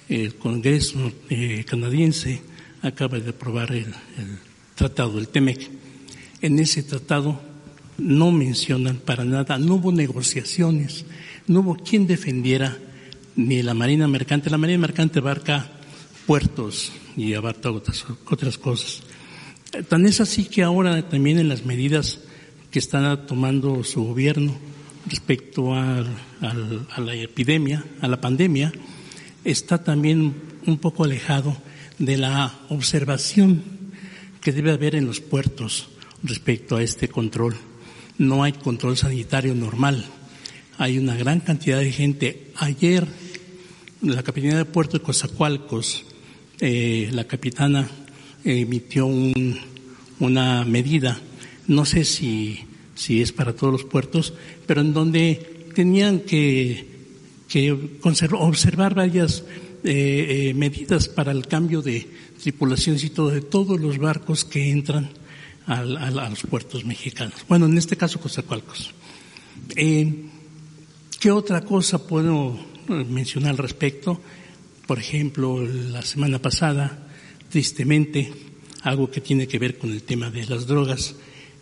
[0.10, 2.42] el Congreso eh, canadiense,
[2.82, 4.40] acaba de aprobar el, el
[4.76, 5.70] tratado, el TEMEC.
[6.42, 7.40] En ese tratado
[7.98, 11.06] no mencionan para nada, no hubo negociaciones,
[11.48, 12.78] no hubo quien defendiera
[13.36, 14.50] ni la Marina Mercante.
[14.50, 15.72] La Marina Mercante abarca
[16.26, 19.04] puertos y abarca otras, otras cosas.
[19.90, 22.20] Tan es así que ahora también en las medidas
[22.70, 24.56] que está tomando su gobierno
[25.08, 26.04] respecto a
[26.98, 28.72] la epidemia, a la pandemia,
[29.44, 31.58] está también un poco alejado
[32.00, 33.64] de la observación
[34.42, 35.90] que debe haber en los puertos
[36.24, 37.56] respecto a este control.
[38.18, 40.06] No hay control sanitario normal.
[40.78, 42.52] Hay una gran cantidad de gente.
[42.58, 43.08] Ayer,
[44.02, 46.06] la Capitanía de Puerto de Cozacualcos,
[46.60, 47.90] eh, la capitana
[48.44, 49.08] emitió
[50.20, 51.20] una medida,
[51.68, 52.60] no sé si,
[52.96, 54.34] si es para todos los puertos,
[54.66, 56.88] pero en donde tenían que,
[57.48, 59.44] que observar varias
[59.84, 62.08] eh, eh, medidas para el cambio de
[62.42, 65.10] tripulaciones y todo, de todos los barcos que entran
[65.66, 67.46] a, los puertos mexicanos.
[67.50, 68.92] Bueno, en este caso Cozacualcos.
[69.76, 70.26] Eh,
[71.20, 74.22] ¿Qué otra cosa puedo mencionar al respecto?
[74.86, 77.08] Por ejemplo, la semana pasada,
[77.50, 78.34] tristemente,
[78.82, 81.16] algo que tiene que ver con el tema de las drogas,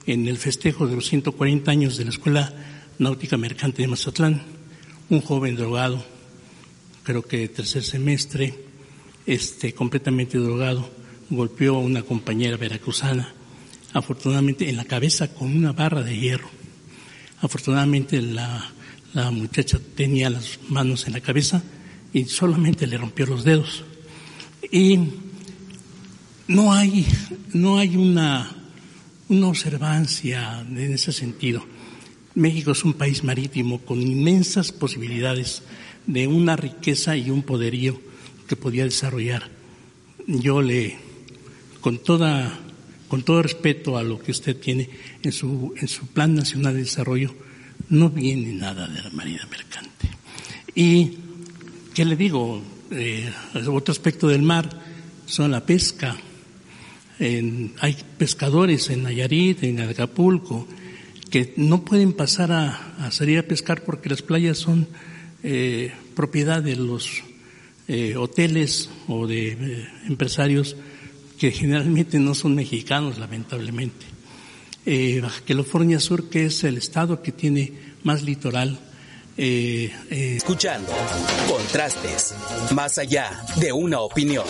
[0.07, 2.51] en el festejo de los 140 años de la Escuela
[2.97, 4.41] Náutica Mercante de Mazatlán,
[5.12, 6.03] un joven drogado,
[7.03, 8.55] creo que tercer semestre,
[9.27, 10.89] este, completamente drogado,
[11.29, 13.36] golpeó a una compañera veracruzana,
[13.93, 16.49] afortunadamente en la cabeza con una barra de hierro.
[17.39, 18.71] Afortunadamente la,
[19.13, 21.62] la muchacha tenía las manos en la cabeza
[22.13, 23.84] y solamente le rompió los dedos.
[24.71, 25.00] Y
[26.47, 27.06] no hay,
[27.54, 28.58] no hay una,
[29.30, 31.65] observancia en ese sentido.
[32.36, 35.63] México es un país marítimo con inmensas posibilidades
[36.06, 38.02] de una riqueza y un poderío
[38.47, 39.50] que podía desarrollar.
[40.28, 40.97] Yo le,
[41.80, 42.60] con toda,
[43.08, 44.89] con todo respeto a lo que usted tiene
[45.24, 47.34] en su, en su Plan Nacional de Desarrollo,
[47.89, 50.10] no viene nada de la Marina Mercante.
[50.76, 51.17] Y,
[51.93, 52.62] ¿qué le digo?
[52.91, 53.30] Eh,
[53.67, 54.69] otro aspecto del mar
[55.25, 56.17] son la pesca.
[57.19, 60.67] hay pescadores en Nayarit, en Acapulco,
[61.30, 64.88] que no pueden pasar a, salir a pescar porque las playas son
[65.43, 67.23] eh, propiedad de los
[67.88, 70.75] eh, hoteles o de empresarios
[71.38, 74.06] que generalmente no son mexicanos, lamentablemente.
[75.21, 77.71] Baja California Sur, que es el estado que tiene
[78.04, 78.80] más litoral,
[79.38, 80.91] Escuchando
[81.48, 82.36] contrastes,
[82.74, 84.46] más allá de una opinión.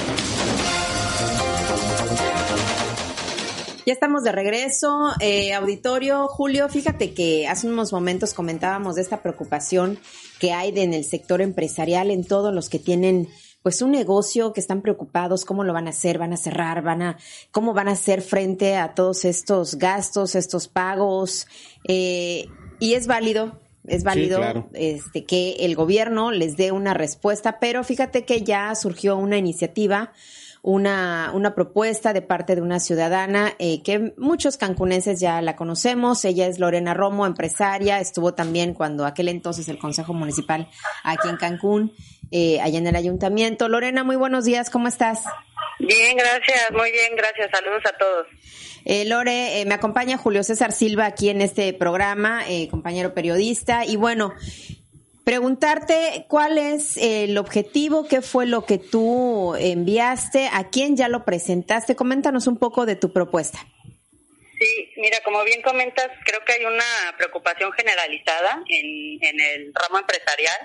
[3.86, 5.12] Ya estamos de regreso.
[5.20, 9.98] Eh, auditorio, Julio, fíjate que hace unos momentos comentábamos de esta preocupación
[10.39, 13.28] que hay en el sector empresarial, en todos los que tienen
[13.63, 17.02] pues un negocio que están preocupados, cómo lo van a hacer, van a cerrar, van
[17.02, 17.17] a,
[17.52, 21.48] cómo van a hacer frente a todos estos gastos, estos pagos,
[21.88, 22.48] eh,
[22.80, 28.26] y es válido, es válido este, que el gobierno les dé una respuesta, pero fíjate
[28.26, 30.12] que ya surgió una iniciativa
[30.63, 36.24] una, una propuesta de parte de una ciudadana eh, que muchos cancunenses ya la conocemos.
[36.24, 38.00] Ella es Lorena Romo, empresaria.
[38.00, 40.70] Estuvo también cuando aquel entonces el Consejo Municipal
[41.04, 41.94] aquí en Cancún,
[42.32, 43.70] eh, allá en el ayuntamiento.
[43.70, 44.70] Lorena, muy buenos días.
[44.70, 45.24] ¿Cómo estás?
[45.80, 46.72] Bien, gracias.
[46.72, 47.50] Muy bien, gracias.
[47.52, 48.28] Saludos a todos.
[48.86, 53.86] Eh, Lore, me acompaña Julio César Silva aquí en este programa, compañero periodista.
[53.86, 54.34] Y bueno,
[55.24, 61.26] preguntarte cuál es el objetivo, qué fue lo que tú enviaste, a quién ya lo
[61.26, 61.96] presentaste.
[61.96, 63.60] Coméntanos un poco de tu propuesta.
[64.60, 70.00] Sí, mira, como bien comentas, creo que hay una preocupación generalizada en, en el ramo
[70.00, 70.58] empresarial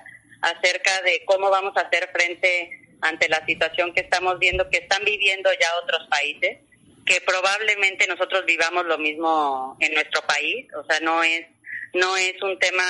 [0.43, 5.05] acerca de cómo vamos a hacer frente ante la situación que estamos viendo, que están
[5.05, 6.59] viviendo ya otros países,
[7.07, 11.47] que probablemente nosotros vivamos lo mismo en nuestro país, o sea, no es
[11.95, 12.85] no es un tema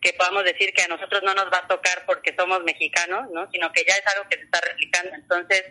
[0.00, 3.50] que podamos decir que a nosotros no nos va a tocar porque somos mexicanos, ¿no?
[3.50, 5.14] sino que ya es algo que se está replicando.
[5.14, 5.64] Entonces,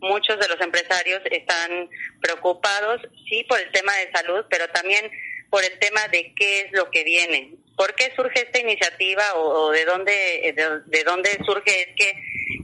[0.00, 1.88] muchos de los empresarios están
[2.20, 5.10] preocupados, sí, por el tema de salud, pero también
[5.50, 7.54] por el tema de qué es lo que viene.
[7.76, 11.82] ¿Por qué surge esta iniciativa o, de dónde de, dónde surge?
[11.82, 12.14] Es que,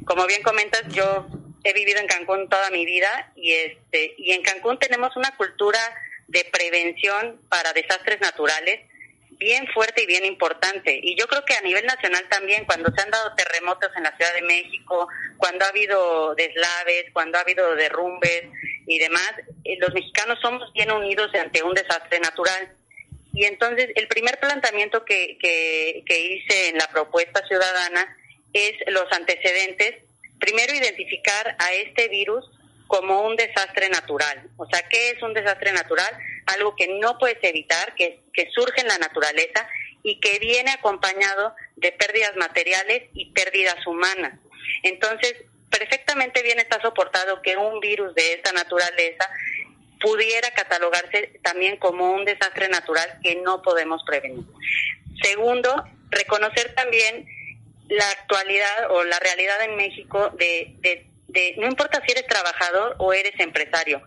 [0.05, 1.27] como bien comentas, yo
[1.65, 5.81] he vivido en Cancún toda mi vida y este y en Cancún tenemos una cultura
[6.29, 8.81] de prevención para desastres naturales
[9.41, 11.01] bien fuerte y bien importante.
[11.03, 14.15] Y yo creo que a nivel nacional también, cuando se han dado terremotos en la
[14.15, 18.45] Ciudad de México, cuando ha habido deslaves, cuando ha habido derrumbes
[18.87, 19.33] y demás,
[19.65, 22.71] eh, los mexicanos somos bien unidos ante un desastre natural.
[23.33, 28.15] Y entonces el primer planteamiento que, que, que hice en la propuesta ciudadana
[28.53, 29.95] es los antecedentes.
[30.41, 32.45] Primero, identificar a este virus
[32.91, 34.51] como un desastre natural.
[34.57, 36.13] O sea, ¿qué es un desastre natural?
[36.47, 38.21] Algo que no puedes evitar, que,
[38.53, 39.69] surge en la naturaleza
[40.03, 44.41] y que viene acompañado de pérdidas materiales y pérdidas humanas.
[44.83, 45.37] Entonces,
[45.71, 49.31] perfectamente bien está soportado que un virus de esta naturaleza
[50.01, 54.47] pudiera catalogarse también como un desastre natural que no podemos prevenir.
[55.23, 57.29] Segundo, reconocer también
[57.91, 63.13] la actualidad o la realidad en México de, de no importa si eres trabajador o
[63.13, 64.03] eres empresario,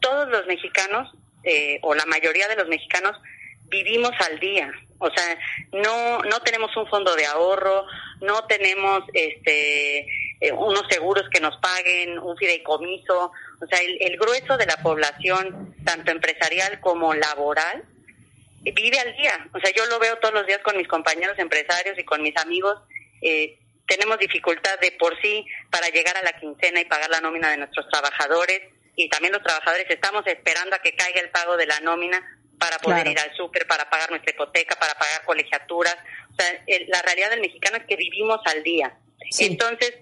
[0.00, 1.12] todos los mexicanos
[1.44, 3.16] eh, o la mayoría de los mexicanos
[3.64, 4.70] vivimos al día.
[4.98, 5.38] O sea,
[5.72, 7.86] no no tenemos un fondo de ahorro,
[8.20, 10.00] no tenemos este
[10.40, 13.32] eh, unos seguros que nos paguen, un fideicomiso.
[13.60, 17.84] O sea, el, grueso de la población, tanto empresarial como laboral,
[18.62, 19.48] vive al día.
[19.52, 22.36] O sea, yo lo veo todos los días con mis compañeros empresarios y con mis
[22.36, 22.78] amigos.
[23.22, 27.50] Eh, tenemos dificultad de por sí para llegar a la quincena y pagar la nómina
[27.50, 28.60] de nuestros trabajadores
[28.96, 32.20] y también los trabajadores estamos esperando a que caiga el pago de la nómina
[32.58, 35.96] para poder ir al súper, para pagar nuestra hipoteca, para pagar colegiaturas.
[36.30, 38.98] O sea, la realidad del mexicano es que vivimos al día.
[39.38, 39.94] Entonces,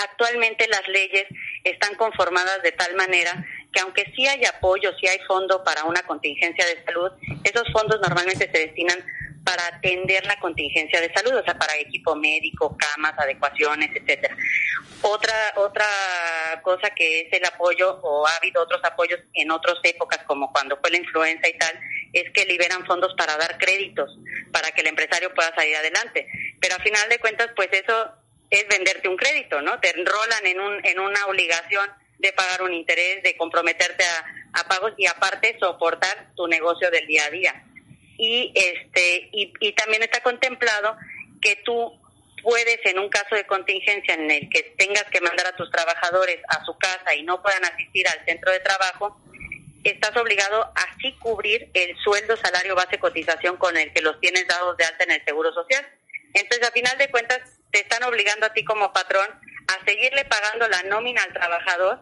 [0.00, 1.26] actualmente las leyes
[1.64, 6.02] están conformadas de tal manera que aunque sí hay apoyo, sí hay fondo para una
[6.02, 7.10] contingencia de salud,
[7.42, 9.04] esos fondos normalmente se destinan
[9.44, 14.36] para atender la contingencia de salud, o sea, para equipo médico, camas, adecuaciones, etcétera.
[15.02, 15.84] Otra otra
[16.62, 20.78] cosa que es el apoyo o ha habido otros apoyos en otras épocas como cuando
[20.78, 21.78] fue la influenza y tal,
[22.12, 24.18] es que liberan fondos para dar créditos
[24.50, 26.26] para que el empresario pueda salir adelante.
[26.60, 28.12] Pero a final de cuentas, pues eso
[28.48, 29.78] es venderte un crédito, ¿no?
[29.80, 34.68] Te enrolan en un en una obligación de pagar un interés, de comprometerte a, a
[34.68, 37.64] pagos y aparte soportar tu negocio del día a día
[38.18, 40.96] y este y, y también está contemplado
[41.40, 41.92] que tú
[42.42, 46.38] puedes en un caso de contingencia en el que tengas que mandar a tus trabajadores
[46.48, 49.18] a su casa y no puedan asistir al centro de trabajo,
[49.82, 54.46] estás obligado a así cubrir el sueldo, salario, base, cotización con el que los tienes
[54.46, 55.86] dados de alta en el Seguro Social.
[56.34, 57.40] Entonces, a final de cuentas,
[57.70, 59.28] te están obligando a ti como patrón
[59.68, 62.00] a seguirle pagando la nómina al trabajador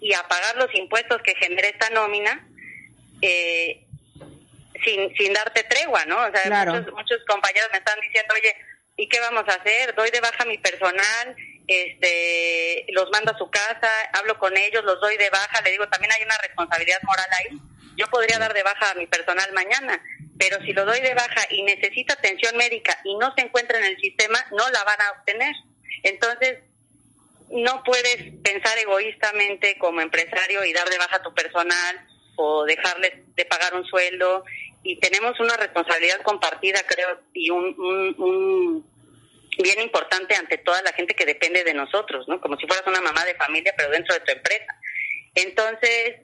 [0.00, 2.46] y a pagar los impuestos que genera esta nómina
[3.20, 3.84] eh,
[4.84, 6.16] sin, sin darte tregua, ¿no?
[6.16, 8.54] O sea, muchos, muchos compañeros me están diciendo, oye,
[8.96, 9.94] ¿y qué vamos a hacer?
[9.94, 15.00] Doy de baja mi personal, este, los mando a su casa, hablo con ellos, los
[15.00, 17.58] doy de baja, le digo, también hay una responsabilidad moral ahí.
[17.96, 20.02] Yo podría dar de baja a mi personal mañana,
[20.38, 23.84] pero si lo doy de baja y necesita atención médica y no se encuentra en
[23.84, 25.54] el sistema, no la van a obtener.
[26.04, 26.58] Entonces,
[27.50, 32.06] no puedes pensar egoístamente como empresario y dar de baja a tu personal
[32.36, 34.44] o dejarles de pagar un sueldo
[34.82, 37.74] y tenemos una responsabilidad compartida, creo, y un,
[38.18, 38.86] un,
[39.62, 42.40] bien importante ante toda la gente que depende de nosotros, ¿no?
[42.40, 44.78] Como si fueras una mamá de familia, pero dentro de tu empresa.
[45.34, 46.16] Entonces,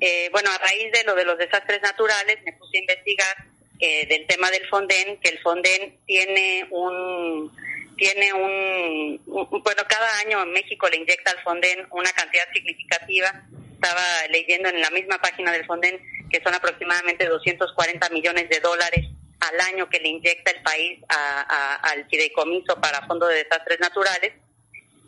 [0.00, 3.36] eh, bueno, a raíz de lo de los desastres naturales, me puse a investigar
[3.80, 7.52] eh, del tema del Fonden, que el Fonden tiene un
[7.96, 13.42] tiene un, bueno, cada año en México le inyecta al Fonden una cantidad significativa.
[13.76, 16.00] Estaba leyendo en la misma página del Fonden
[16.30, 19.06] que son aproximadamente 240 millones de dólares
[19.40, 24.32] al año que le inyecta el país al fideicomiso para fondos de desastres naturales.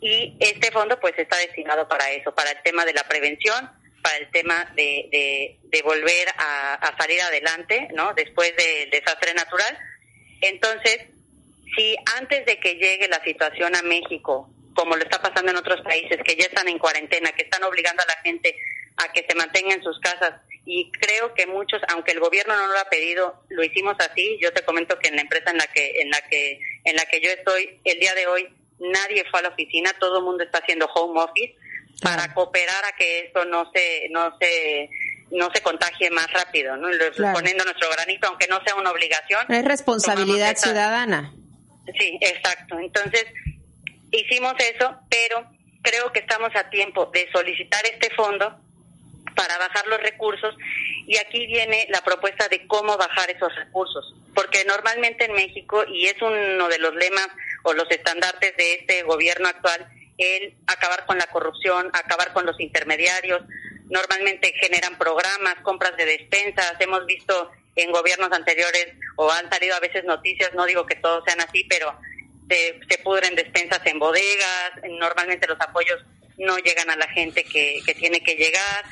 [0.01, 3.69] Y este fondo pues está destinado para eso, para el tema de la prevención,
[4.01, 8.13] para el tema de, de, volver a, salir adelante, ¿no?
[8.13, 9.77] Después del desastre natural.
[10.41, 11.07] Entonces,
[11.75, 14.49] si antes de que llegue la situación a México,
[14.79, 18.01] como lo está pasando en otros países que ya están en cuarentena, que están obligando
[18.01, 18.55] a la gente
[18.95, 22.67] a que se mantenga en sus casas, y creo que muchos, aunque el gobierno no
[22.67, 24.37] lo ha pedido, lo hicimos así.
[24.41, 27.05] Yo te comento que en la empresa en la que en la que en la
[27.07, 28.47] que yo estoy el día de hoy
[28.79, 31.55] nadie fue a la oficina, todo el mundo está haciendo home office
[32.01, 34.89] para cooperar a que esto no se no se
[35.31, 36.87] no se contagie más rápido, ¿no?
[37.33, 39.45] Poniendo nuestro granito, aunque no sea una obligación.
[39.49, 41.33] Es responsabilidad ciudadana.
[41.97, 42.79] Sí, exacto.
[42.79, 43.25] Entonces,
[44.11, 45.45] hicimos eso, pero
[45.81, 48.59] creo que estamos a tiempo de solicitar este fondo
[49.35, 50.55] para bajar los recursos.
[51.07, 56.07] Y aquí viene la propuesta de cómo bajar esos recursos, porque normalmente en México, y
[56.07, 57.29] es uno de los lemas
[57.63, 59.87] o los estandartes de este gobierno actual,
[60.17, 63.41] el acabar con la corrupción, acabar con los intermediarios,
[63.89, 69.79] normalmente generan programas, compras de despensas, hemos visto en gobiernos anteriores o han salido a
[69.79, 71.97] veces noticias, no digo que todos sean así, pero
[72.49, 76.03] se, se pudren despensas en bodegas, normalmente los apoyos
[76.39, 78.85] no llegan a la gente que, que tiene que llegar.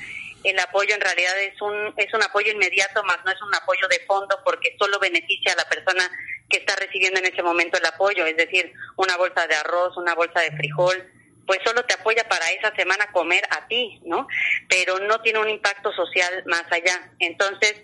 [0.43, 3.88] El apoyo en realidad es un es un apoyo inmediato más no es un apoyo
[3.88, 6.10] de fondo porque solo beneficia a la persona
[6.47, 10.14] que está recibiendo en ese momento el apoyo es decir una bolsa de arroz una
[10.14, 11.12] bolsa de frijol
[11.47, 14.28] pues solo te apoya para esa semana comer a ti no
[14.70, 17.12] pero no tiene un impacto social más allá.
[17.20, 17.76] Entonces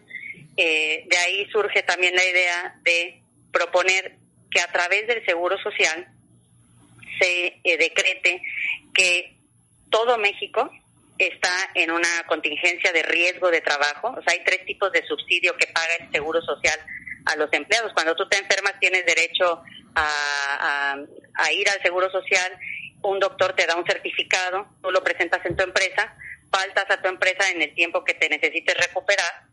[0.55, 3.19] eh, de ahí surge también la idea de
[3.51, 4.15] proponer
[4.53, 6.07] que a través del seguro social
[7.19, 8.41] se eh, decrete
[8.93, 9.37] que
[9.89, 10.71] todo México
[11.17, 14.15] está en una contingencia de riesgo de trabajo.
[14.17, 16.79] O sea, hay tres tipos de subsidio que paga el Seguro Social
[17.25, 17.93] a los empleados.
[17.93, 19.63] Cuando tú te enfermas tienes derecho
[19.95, 20.95] a,
[21.51, 22.51] ir al Seguro Social
[23.03, 26.15] un doctor te da un certificado, tú lo presentas en tu empresa,
[26.49, 29.43] faltas a tu empresa en el tiempo que te necesites recuperar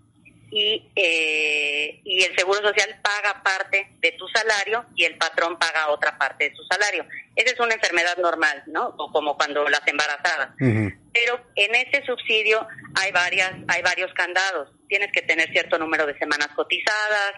[0.51, 5.91] y, eh, y el Seguro Social paga parte de tu salario y el patrón paga
[5.91, 7.07] otra parte de su salario.
[7.37, 8.89] Esa es una enfermedad normal, ¿no?
[8.99, 10.51] O como cuando las embarazadas.
[10.59, 14.71] Pero en ese subsidio hay varias, hay varios candados.
[14.89, 17.35] Tienes que tener cierto número de semanas cotizadas,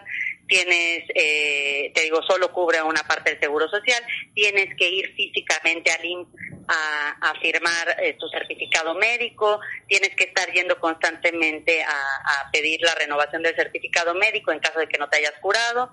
[0.47, 4.03] tienes, eh, te digo, solo cubre una parte del seguro social,
[4.33, 10.51] tienes que ir físicamente al IMSS a, firmar eh, tu certificado médico, tienes que estar
[10.51, 15.17] yendo constantemente a, pedir la renovación del certificado médico en caso de que no te
[15.17, 15.91] hayas curado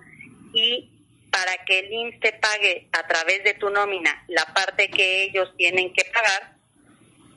[0.53, 0.91] y
[1.31, 5.51] para que el IMSS te pague a través de tu nómina la parte que ellos
[5.57, 6.55] tienen que pagar,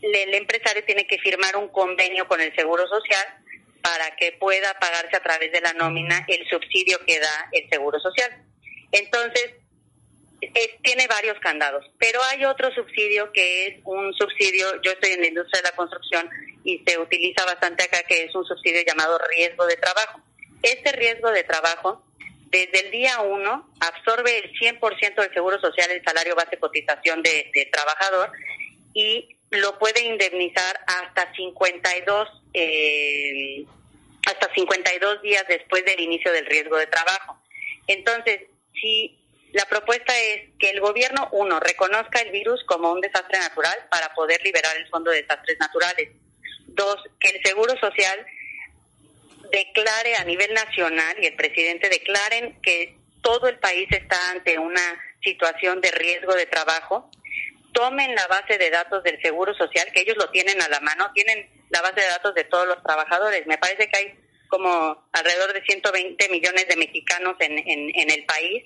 [0.01, 3.25] el empresario tiene que firmar un convenio con el Seguro Social
[3.81, 7.99] para que pueda pagarse a través de la nómina el subsidio que da el Seguro
[7.99, 8.31] Social.
[8.91, 9.53] Entonces,
[10.81, 15.27] tiene varios candados, pero hay otro subsidio que es un subsidio, yo estoy en la
[15.27, 16.29] industria de la construcción
[16.63, 20.21] y se utiliza bastante acá, que es un subsidio llamado riesgo de trabajo.
[20.61, 22.05] Este riesgo de trabajo,
[22.47, 27.51] desde el día uno, absorbe el 100% del seguro social, el salario base cotización de,
[27.53, 28.31] de trabajador
[28.93, 33.65] y lo puede indemnizar hasta 52 eh,
[34.25, 37.37] hasta 52 días después del inicio del riesgo de trabajo.
[37.87, 38.41] Entonces,
[38.73, 39.19] si
[39.53, 44.13] la propuesta es que el gobierno, uno, reconozca el virus como un desastre natural para
[44.13, 46.09] poder liberar el Fondo de Desastres Naturales.
[46.67, 48.25] Dos, que el Seguro Social
[49.51, 54.81] declare a nivel nacional y el presidente declaren que todo el país está ante una
[55.21, 57.09] situación de riesgo de trabajo
[57.73, 61.11] tomen la base de datos del Seguro Social, que ellos lo tienen a la mano,
[61.13, 63.45] tienen la base de datos de todos los trabajadores.
[63.47, 68.65] Me parece que hay como alrededor de 120 millones de mexicanos en, en, el país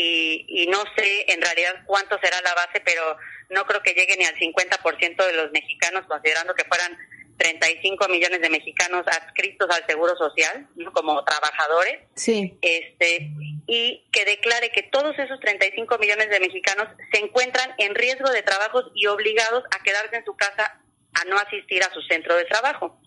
[0.00, 3.16] y, y, no sé en realidad cuánto será la base, pero
[3.50, 6.96] no creo que llegue ni al 50% de los mexicanos, considerando que fueran
[7.38, 12.00] 35 millones de mexicanos adscritos al Seguro Social como trabajadores.
[12.14, 12.58] Sí.
[12.60, 13.30] Este,
[13.66, 18.42] y que declare que todos esos 35 millones de mexicanos se encuentran en riesgo de
[18.42, 20.80] trabajos y obligados a quedarse en su casa
[21.14, 23.00] a no asistir a su centro de trabajo.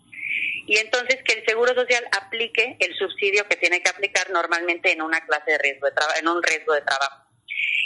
[0.67, 5.01] Y entonces que el Seguro Social aplique el subsidio que tiene que aplicar normalmente en
[5.01, 7.25] una clase de riesgo de trabajo, en un riesgo de trabajo.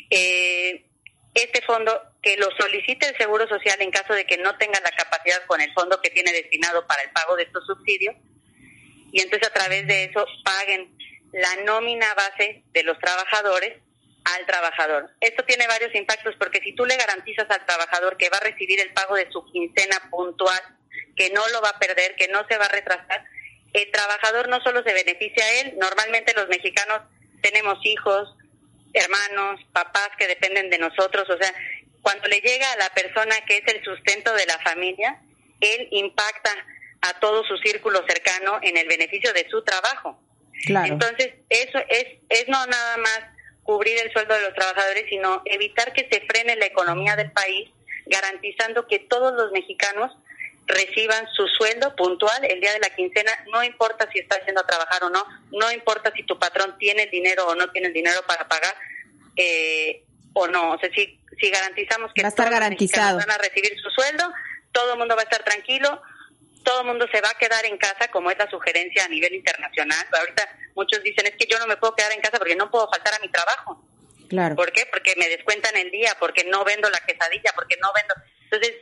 [0.09, 0.85] Eh,
[1.33, 4.91] este fondo que lo solicite el Seguro Social en caso de que no tenga la
[4.91, 8.15] capacidad con el fondo que tiene destinado para el pago de estos subsidios
[9.11, 10.97] y entonces a través de eso paguen
[11.31, 13.73] la nómina base de los trabajadores
[14.25, 15.09] al trabajador.
[15.21, 18.79] Esto tiene varios impactos porque si tú le garantizas al trabajador que va a recibir
[18.79, 20.59] el pago de su quincena puntual,
[21.15, 23.25] que no lo va a perder, que no se va a retrasar,
[23.73, 27.01] el trabajador no solo se beneficia a él, normalmente los mexicanos
[27.41, 28.35] tenemos hijos,
[28.93, 31.53] hermanos, papás que dependen de nosotros, o sea,
[32.01, 35.19] cuando le llega a la persona que es el sustento de la familia,
[35.59, 36.51] él impacta
[37.01, 40.19] a todo su círculo cercano en el beneficio de su trabajo.
[40.67, 43.19] Entonces, eso es, es no nada más
[43.63, 47.69] cubrir el sueldo de los trabajadores, sino evitar que se frene la economía del país,
[48.05, 50.15] garantizando que todos los mexicanos
[50.67, 54.67] reciban su sueldo puntual el día de la quincena, no importa si estás yendo a
[54.67, 57.93] trabajar o no, no importa si tu patrón tiene el dinero o no tiene el
[57.93, 58.75] dinero para pagar
[59.35, 60.03] eh,
[60.33, 60.71] o no.
[60.71, 63.17] O sea, si, si garantizamos que va a estar garantizado.
[63.17, 64.31] van a recibir su sueldo,
[64.71, 66.01] todo el mundo va a estar tranquilo,
[66.63, 69.33] todo el mundo se va a quedar en casa, como es la sugerencia a nivel
[69.35, 70.05] internacional.
[70.11, 72.89] Ahorita muchos dicen, es que yo no me puedo quedar en casa porque no puedo
[72.89, 73.85] faltar a mi trabajo.
[74.27, 74.55] Claro.
[74.55, 74.87] ¿Por qué?
[74.87, 78.15] Porque me descuentan el día, porque no vendo la quesadilla, porque no vendo...
[78.45, 78.73] Entonces,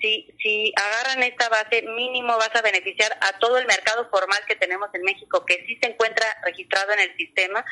[0.00, 4.56] si, si agarran esta base, mínimo vas a beneficiar a todo el mercado formal que
[4.56, 7.64] tenemos en México, que sí se encuentra registrado en el sistema,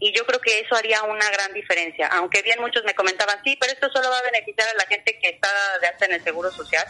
[0.00, 2.06] y yo creo que eso haría una gran diferencia.
[2.08, 5.18] Aunque bien muchos me comentaban, sí, pero esto solo va a beneficiar a la gente
[5.20, 5.48] que está
[5.80, 6.84] de alta en el Seguro Social,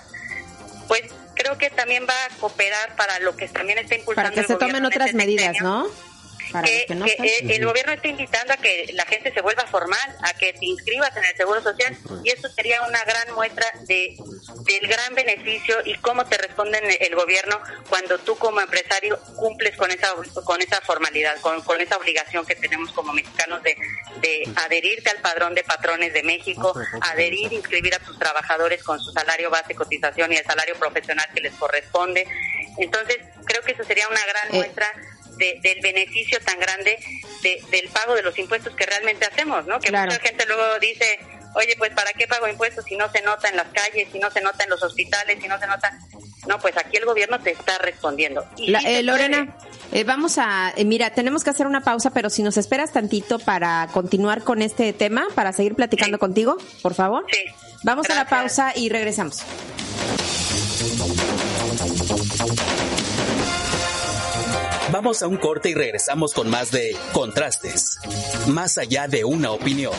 [0.89, 1.03] pues
[1.35, 4.31] creo que también va a cooperar para lo que también está impulsando.
[4.31, 5.89] Para que se tomen otras medidas, ¿no?
[6.65, 6.87] Que,
[7.55, 11.17] el gobierno está invitando a que la gente se vuelva formal, a que te inscribas
[11.17, 14.17] en el Seguro Social y esto sería una gran muestra de
[14.65, 19.91] del gran beneficio y cómo te responde el gobierno cuando tú como empresario cumples con
[19.91, 23.77] esa con esa formalidad, con, con esa obligación que tenemos como mexicanos de,
[24.21, 29.13] de adherirte al padrón de patrones de México, adherir, inscribir a tus trabajadores con su
[29.13, 32.27] salario base, cotización y el salario profesional que les corresponde.
[32.79, 34.87] Entonces, creo que eso sería una gran eh, muestra
[35.39, 36.99] del beneficio tan grande
[37.43, 39.79] del pago de los impuestos que realmente hacemos, ¿no?
[39.81, 41.19] Que mucha gente luego dice,
[41.55, 44.31] oye, pues ¿para qué pago impuestos si no se nota en las calles, si no
[44.31, 45.99] se nota en los hospitales, si no se nota...
[46.47, 48.47] No, pues aquí el gobierno te está respondiendo.
[48.57, 49.55] Y eh, Lorena,
[49.93, 53.39] Eh, vamos a, eh, mira, tenemos que hacer una pausa, pero si nos esperas tantito
[53.39, 57.25] para continuar con este tema, para seguir platicando contigo, por favor.
[57.31, 57.39] Sí.
[57.85, 59.43] Vamos a la pausa y regresamos.
[64.91, 67.99] Vamos a un corte y regresamos con más de Contrastes,
[68.49, 69.93] más allá de una opinión.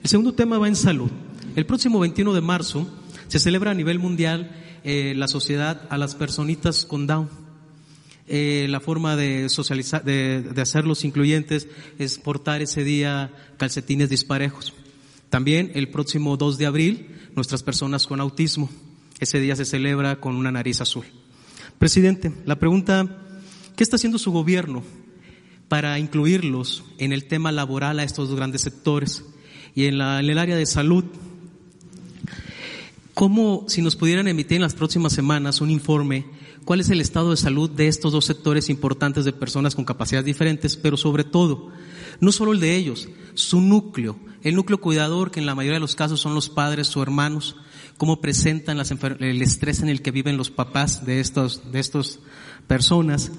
[0.00, 1.10] El segundo tema va en salud.
[1.56, 2.88] El próximo 21 de marzo
[3.26, 4.52] se celebra a nivel mundial
[4.84, 7.28] eh, la sociedad a las personitas con Down.
[8.28, 11.66] Eh, la forma de socializar, de, de hacerlos incluyentes
[11.98, 14.72] es portar ese día calcetines disparejos.
[15.30, 18.70] También el próximo 2 de abril, nuestras personas con autismo.
[19.18, 21.06] Ese día se celebra con una nariz azul.
[21.78, 23.18] Presidente, la pregunta,
[23.76, 24.82] ¿qué está haciendo su gobierno
[25.68, 29.24] para incluirlos en el tema laboral a estos dos grandes sectores?
[29.74, 31.04] Y en, el área de salud,
[33.14, 36.26] ¿cómo, si nos pudieran emitir en las próximas semanas un informe,
[36.64, 40.26] cuál es el estado de salud de estos dos sectores importantes de personas con capacidades
[40.26, 41.70] diferentes, pero sobre todo,
[42.20, 45.80] no solo el de ellos, su núcleo, el núcleo cuidador, que en la mayoría de
[45.80, 47.56] los casos son los padres o hermanos,
[47.96, 48.78] cómo presentan
[49.20, 52.18] el estrés en el que viven los papás de estos, de estas
[52.66, 53.32] personas.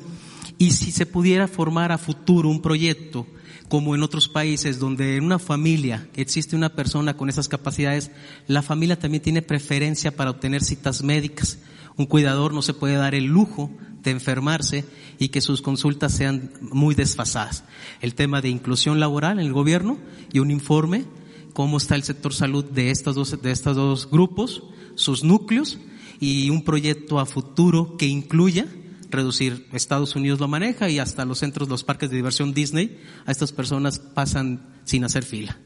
[0.57, 3.27] Y si se pudiera formar a futuro un proyecto,
[3.69, 8.11] como en otros países, donde en una familia existe una persona con esas capacidades,
[8.47, 11.59] la familia también tiene preferencia para obtener citas médicas.
[11.97, 13.71] Un cuidador no se puede dar el lujo
[14.03, 14.85] de enfermarse
[15.17, 17.63] y que sus consultas sean muy desfasadas.
[18.01, 19.97] El tema de inclusión laboral en el gobierno
[20.31, 21.05] y un informe
[21.53, 24.63] cómo está el sector salud de estos dos, de estos dos grupos,
[24.95, 25.79] sus núcleos
[26.19, 28.67] y un proyecto a futuro que incluya
[29.13, 29.67] reducir.
[29.71, 33.51] Estados Unidos lo maneja y hasta los centros, los parques de diversión Disney, a estas
[33.51, 35.57] personas pasan sin hacer fila.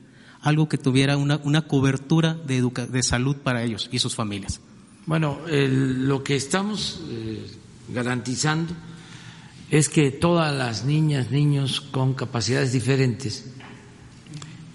[0.41, 4.61] Algo que tuviera una, una cobertura de, educa de salud para ellos y sus familias.
[5.05, 7.47] Bueno, lo que estamos eh,
[7.87, 8.73] garantizando
[9.69, 13.45] es que todas las niñas, niños con capacidades diferentes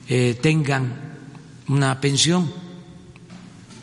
[0.08, 1.18] eh, tengan
[1.68, 2.50] una pensión.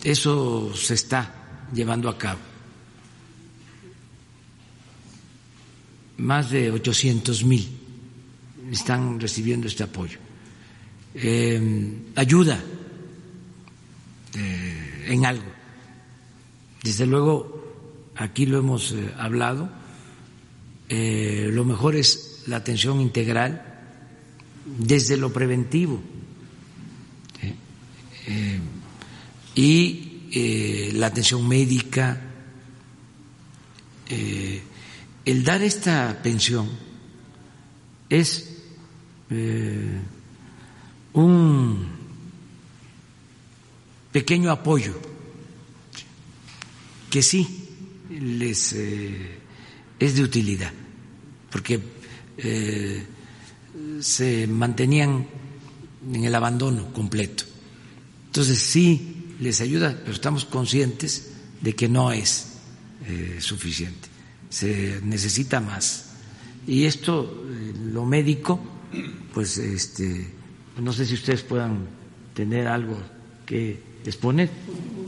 [0.04, 2.49] Eso se está llevando a cabo.
[6.20, 7.68] Más de 800 mil
[8.72, 10.20] están recibiendo este apoyo.
[11.16, 12.62] Eh, ayuda
[14.36, 15.52] eh, en algo.
[16.84, 19.70] Desde luego, aquí lo hemos eh, hablado,
[20.88, 23.66] eh, lo mejor es la atención integral
[24.66, 26.02] desde lo preventivo
[29.56, 32.22] y la atención médica.
[35.26, 36.70] El dar esta pensión
[38.10, 38.46] es
[41.14, 41.88] un
[44.12, 45.00] pequeño apoyo
[47.12, 47.68] que sí
[48.10, 50.74] les es de utilidad,
[51.52, 51.80] porque
[54.02, 55.28] se mantenían
[56.14, 57.44] en el abandono completo.
[58.28, 62.48] Entonces sí les ayuda, pero estamos conscientes de que no es
[63.08, 64.09] eh, suficiente,
[64.50, 66.06] se necesita más.
[66.68, 68.60] Y esto, eh, lo médico,
[69.34, 70.34] pues este,
[70.82, 71.88] no sé si ustedes puedan
[72.34, 72.98] tener algo
[73.46, 74.50] que exponer,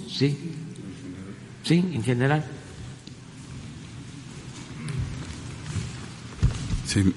[0.08, 0.38] sí,
[1.64, 2.46] sí, en general.
[6.88, 7.14] Sí.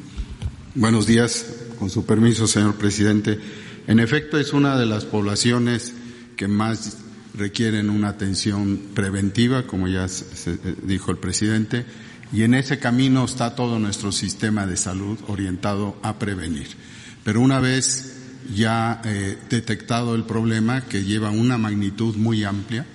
[0.76, 1.46] Buenos días,
[1.78, 3.38] con su permiso, señor presidente.
[3.86, 5.92] En efecto, es una de las poblaciones
[6.36, 6.98] que más
[7.36, 11.84] requieren una atención preventiva, como ya eh, dijo el presidente,
[12.34, 16.66] y en ese camino está todo nuestro sistema de salud orientado a prevenir.
[17.22, 18.16] Pero una vez
[18.52, 22.86] ya eh, detectado el problema, que lleva una magnitud muy amplia,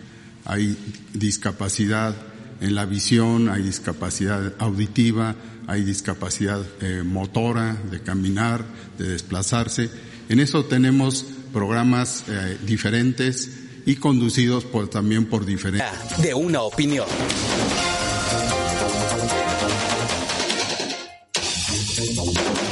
[0.44, 0.78] hay
[1.14, 2.16] discapacidad
[2.60, 5.36] en la visión, hay discapacidad auditiva,
[5.68, 8.66] hay discapacidad eh, motora, de caminar,
[8.98, 9.90] de desplazarse.
[10.28, 13.52] En eso tenemos programas eh, diferentes
[13.86, 15.88] y conducidos también por diferentes.
[16.22, 17.08] De una opinión.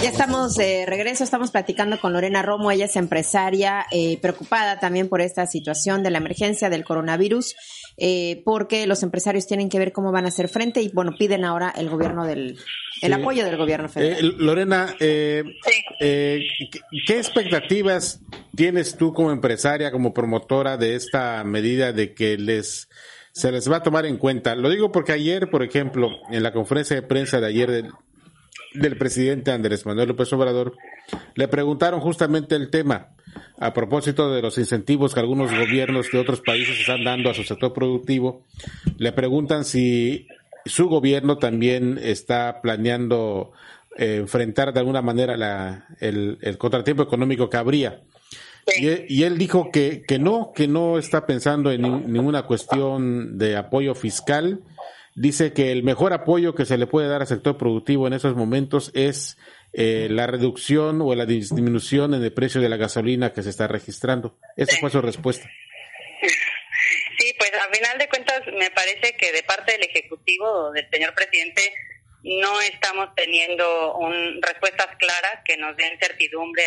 [0.07, 5.09] Ya estamos de regreso, estamos platicando con Lorena Romo, ella es empresaria, eh, preocupada también
[5.09, 7.55] por esta situación de la emergencia del coronavirus,
[7.97, 11.43] eh, porque los empresarios tienen que ver cómo van a hacer frente y bueno, piden
[11.43, 12.57] ahora el gobierno del,
[13.01, 13.19] el Sí.
[13.19, 14.17] apoyo del gobierno federal.
[14.17, 15.43] Eh, Lorena, eh,
[15.99, 16.39] eh,
[16.71, 18.21] ¿qué, qué expectativas
[18.55, 22.87] tienes tú como empresaria, como promotora de esta medida de que les
[23.33, 24.55] se les va a tomar en cuenta?
[24.55, 27.91] Lo digo porque ayer, por ejemplo, en la conferencia de prensa de ayer del,
[28.74, 30.76] del presidente Andrés Manuel López Obrador,
[31.36, 33.09] le preguntaron justamente el tema
[33.59, 37.43] a propósito de los incentivos que algunos gobiernos de otros países están dando a su
[37.43, 38.45] sector productivo.
[38.97, 40.28] Le preguntan si
[40.65, 43.51] su gobierno también está planeando
[43.97, 48.01] eh, enfrentar de alguna manera la, el, contratiempo económico que habría.
[48.80, 53.95] Y, él dijo que, que no, que no está pensando en ninguna cuestión de apoyo
[53.95, 54.59] fiscal.
[55.18, 58.36] Dice que el mejor apoyo que se le puede dar al sector productivo en esos
[58.36, 59.36] momentos es
[59.74, 63.68] eh, la reducción o la disminución en el precio de la gasolina que se está
[63.68, 64.38] registrando.
[64.55, 65.49] Esa fue su respuesta.
[67.18, 71.15] Sí, pues a final de cuentas me parece que de parte del Ejecutivo, del señor
[71.15, 71.74] presidente,
[72.22, 76.63] no estamos teniendo un, respuestas claras que nos den certidumbre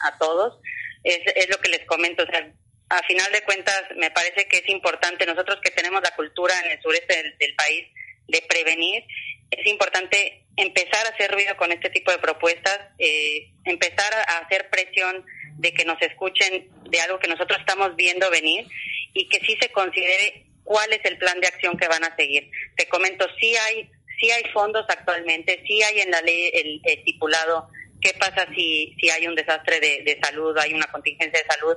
[0.00, 0.58] a, todos.
[1.02, 2.22] Es, es, lo que les comento.
[2.22, 2.50] O sea,
[2.88, 6.72] a final de cuentas, me parece que es importante, nosotros que tenemos la cultura en
[6.72, 7.86] el sureste del, país
[8.28, 9.04] de prevenir,
[9.50, 14.68] es importante empezar a hacer ruido con este tipo de propuestas, eh, empezar a hacer
[14.70, 15.24] presión
[15.56, 18.66] de que nos escuchen de algo que nosotros estamos viendo venir
[19.12, 22.50] y que sí se considere cuál es el plan de acción que van a seguir.
[22.76, 27.68] Te comento, sí hay, sí hay fondos actualmente, sí hay en la ley el, estipulado
[28.00, 31.76] qué pasa si, si hay un desastre de, de salud, hay una contingencia de salud,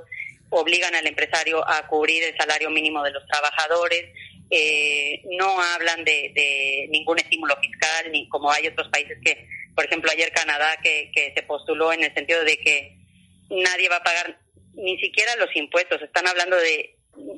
[0.50, 4.06] obligan al empresario a cubrir el salario mínimo de los trabajadores,
[4.50, 9.84] eh, no hablan de, de, ningún estímulo fiscal, ni como hay otros países que, por
[9.84, 12.96] ejemplo, ayer Canadá, que, que se postuló en el sentido de que
[13.50, 14.38] nadie va a pagar
[14.74, 16.94] ni siquiera los impuestos, están hablando de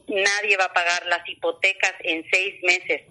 [0.08, 3.02] nadie va a pagar las hipotecas en seis meses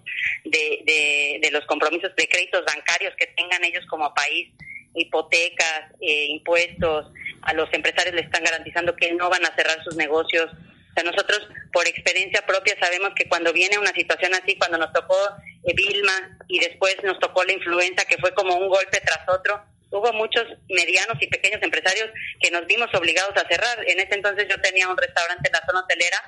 [0.44, 4.50] de, de, de los compromisos de créditos bancarios que tengan ellos como país,
[4.94, 7.06] hipotecas, eh, impuestos,
[7.42, 10.50] a los empresarios les están garantizando que no van a cerrar sus negocios.
[10.52, 14.92] O sea, nosotros por experiencia propia sabemos que cuando viene una situación así, cuando nos
[14.92, 15.16] tocó
[15.64, 19.62] eh, Vilma y después nos tocó la influenza, que fue como un golpe tras otro,
[19.90, 22.10] hubo muchos medianos y pequeños empresarios
[22.40, 23.78] que nos vimos obligados a cerrar.
[23.88, 26.18] En ese entonces yo tenía un restaurante en la zona hotelera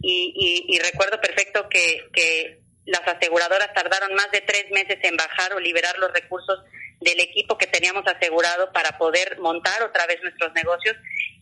[0.00, 5.54] y, y, recuerdo perfecto que, que las aseguradoras tardaron más de tres meses en bajar
[5.54, 6.62] o liberar los recursos
[7.00, 10.96] del equipo que teníamos asegurado para poder montar otra vez nuestros negocios.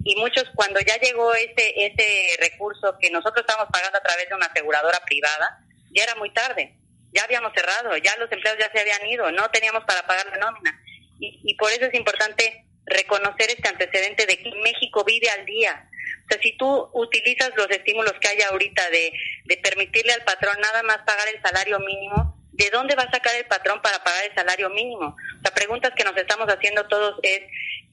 [0.04, 4.34] Y muchos cuando ya llegó ese ese recurso que nosotros estábamos pagando a través de
[4.34, 6.74] una aseguradora privada ya era muy tarde.
[7.12, 10.38] Ya habíamos cerrado ya los empleados ya se habían ido no teníamos para pagar la
[10.38, 10.80] nómina.
[11.20, 15.88] Y, y por eso es importante reconocer este antecedente de que México vive al día
[16.24, 19.12] o sea, si tú utilizas los estímulos que hay ahorita de,
[19.44, 23.34] de permitirle al patrón nada más pagar el salario mínimo, ¿de dónde va a sacar
[23.34, 25.16] el patrón para pagar el salario mínimo?
[25.42, 27.40] La pregunta que nos estamos haciendo todos es,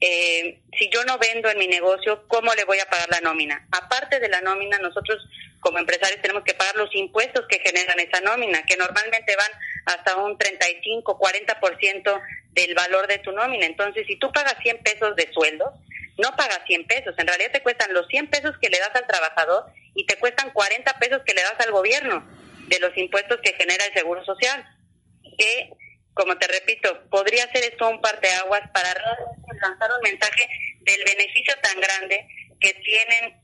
[0.00, 3.66] eh, si yo no vendo en mi negocio, ¿cómo le voy a pagar la nómina?
[3.72, 5.18] Aparte de la nómina, nosotros
[5.60, 9.50] como empresarios tenemos que pagar los impuestos que generan esa nómina, que normalmente van
[9.86, 12.22] hasta un 35, 40%
[12.52, 13.66] del valor de tu nómina.
[13.66, 15.72] Entonces, si tú pagas 100 pesos de sueldo,
[16.20, 19.06] no pagas 100 pesos, en realidad te cuestan los 100 pesos que le das al
[19.06, 22.24] trabajador y te cuestan 40 pesos que le das al gobierno
[22.68, 24.64] de los impuestos que genera el Seguro Social.
[25.38, 25.70] Que,
[26.14, 28.94] como te repito, podría ser esto un parteaguas para
[29.60, 30.48] lanzar un mensaje
[30.80, 32.26] del beneficio tan grande
[32.60, 33.40] que tienen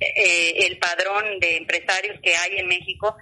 [0.00, 3.16] eh, el padrón de empresarios que hay en México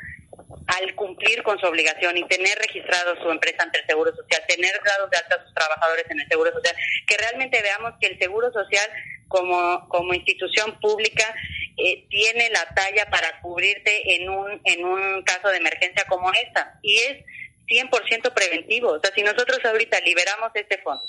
[0.67, 4.73] al cumplir con su obligación y tener registrado su empresa ante el Seguro Social, tener
[4.85, 6.75] dados de alta a sus trabajadores en el Seguro Social,
[7.07, 8.91] que realmente veamos que el Seguro Social
[9.29, 11.35] como, como institución pública
[11.77, 16.79] eh, tiene la talla para cubrirte en un, en un caso de emergencia como esta.
[16.83, 17.25] Y es
[17.67, 18.93] 100% preventivo.
[18.93, 21.05] O sea, si nosotros ahorita liberamos este fondo,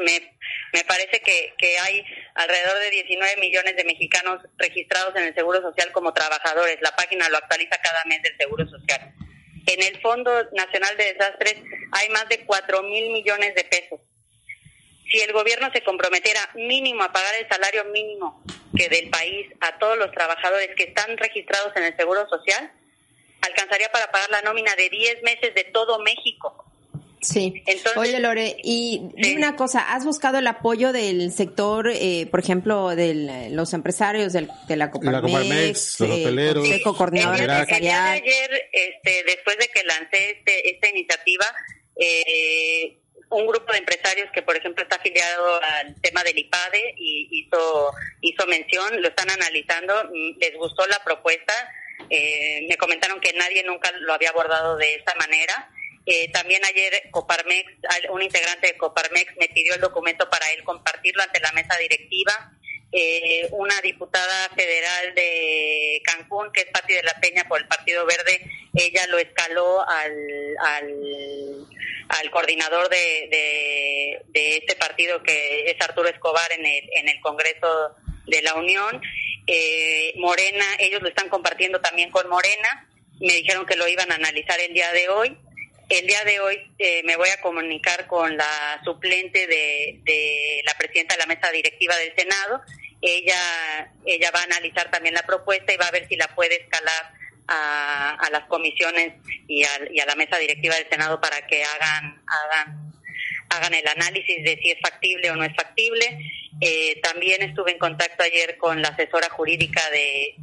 [0.00, 0.36] me,
[0.72, 5.60] me parece que, que hay alrededor de 19 millones de mexicanos registrados en el Seguro
[5.62, 6.78] Social como trabajadores.
[6.80, 9.14] La página lo actualiza cada mes del Seguro Social.
[9.66, 11.56] En el Fondo Nacional de Desastres
[11.92, 14.00] hay más de 4 mil millones de pesos
[15.14, 18.42] si el gobierno se comprometiera mínimo a pagar el salario mínimo
[18.76, 22.72] que del país a todos los trabajadores que están registrados en el Seguro Social,
[23.42, 26.64] alcanzaría para pagar la nómina de 10 meses de todo México.
[27.24, 27.62] Sí.
[27.96, 29.00] Oye, Lore, y
[29.36, 34.48] una cosa, ¿has buscado el apoyo del sector, eh, por ejemplo, de los empresarios del,
[34.68, 39.68] de la Coparmex, los eh, hoteleros, coordinador el, el, día de ayer, este, después de
[39.68, 41.46] que lancé este, esta iniciativa,
[41.96, 42.98] eh,
[43.30, 47.92] un grupo de empresarios que, por ejemplo, está afiliado al tema del IPADE y hizo,
[48.20, 51.52] hizo mención, lo están analizando, mm, les gustó la propuesta,
[52.10, 55.70] eh, me comentaron que nadie nunca lo había abordado de esta manera.
[56.06, 57.72] Eh, también ayer Coparmex,
[58.10, 62.52] un integrante de Coparmex me pidió el documento para él compartirlo ante la mesa directiva.
[62.92, 68.06] Eh, una diputada federal de Cancún, que es Pati de la Peña por el Partido
[68.06, 68.40] Verde,
[68.72, 71.66] ella lo escaló al,
[72.08, 77.96] al coordinador de, de, este partido que es Arturo Escobar en el, en el Congreso
[78.26, 79.00] de la Unión.
[79.46, 82.88] Eh, Morena, ellos lo están compartiendo también con Morena.
[83.20, 85.36] Me dijeron que lo iban a analizar el día de hoy.
[85.88, 90.74] El día de hoy eh, me voy a comunicar con la suplente de, de la
[90.74, 92.60] presidenta de la mesa directiva del Senado.
[93.02, 96.62] Ella, ella va a analizar también la propuesta y va a ver si la puede
[96.62, 97.12] escalar
[97.48, 99.12] a, las comisiones
[99.46, 102.84] y a, y a la mesa directiva del Senado para que hagan, hagan
[103.50, 106.18] hagan el análisis de si es factible o no es factible.
[106.66, 110.34] Eh, también estuve en contacto ayer con la asesora jurídica de,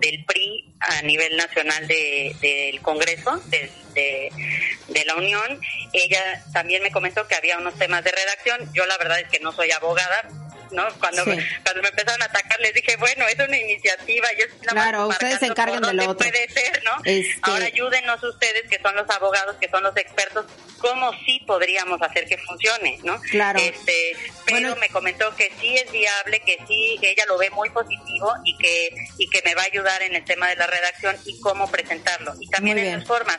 [0.00, 3.70] del PRI a nivel nacional del Congreso, de,
[4.88, 5.60] de, la Unión.
[5.92, 8.72] Ella también me comentó que había unos temas de redacción.
[8.72, 10.30] Yo la verdad es que no soy abogada,
[10.70, 10.86] ¿no?
[10.98, 15.08] Cuando, me, cuando me empezaron a atacar les dije, bueno, es una iniciativa, yo Claro,
[15.08, 16.28] ustedes se encargan de lo otro.
[16.28, 16.92] puede ser, ¿no?
[17.04, 20.46] Este Ahora ayúdenos ustedes, que son los abogados, que son los expertos,
[20.78, 23.20] cómo sí podríamos hacer que funcione, ¿no?
[23.30, 23.58] Claro.
[23.58, 28.32] Este, pero me comentó que sí es viable, que sí, ella lo ve muy positivo
[28.44, 31.40] y que, y que me va a ayudar en el tema de la redacción y
[31.40, 32.34] cómo presentarlo.
[32.40, 33.38] Y también en sus formas.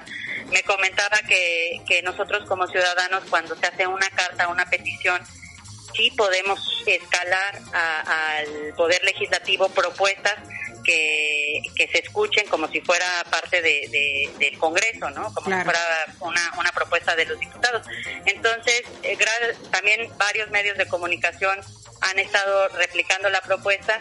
[0.52, 5.22] Me comentaba que, que nosotros como ciudadanos, cuando se hace una carta, una petición,
[5.96, 10.36] sí podemos escalar al Poder Legislativo propuestas
[10.84, 15.34] que, que, se escuchen como si fuera parte de, del Congreso, ¿no?
[15.34, 15.80] Como si fuera
[16.20, 17.88] una, una propuesta de los diputados.
[18.26, 19.18] Entonces, eh,
[19.72, 21.60] también varios medios de comunicación
[22.02, 24.00] han estado replicando la propuesta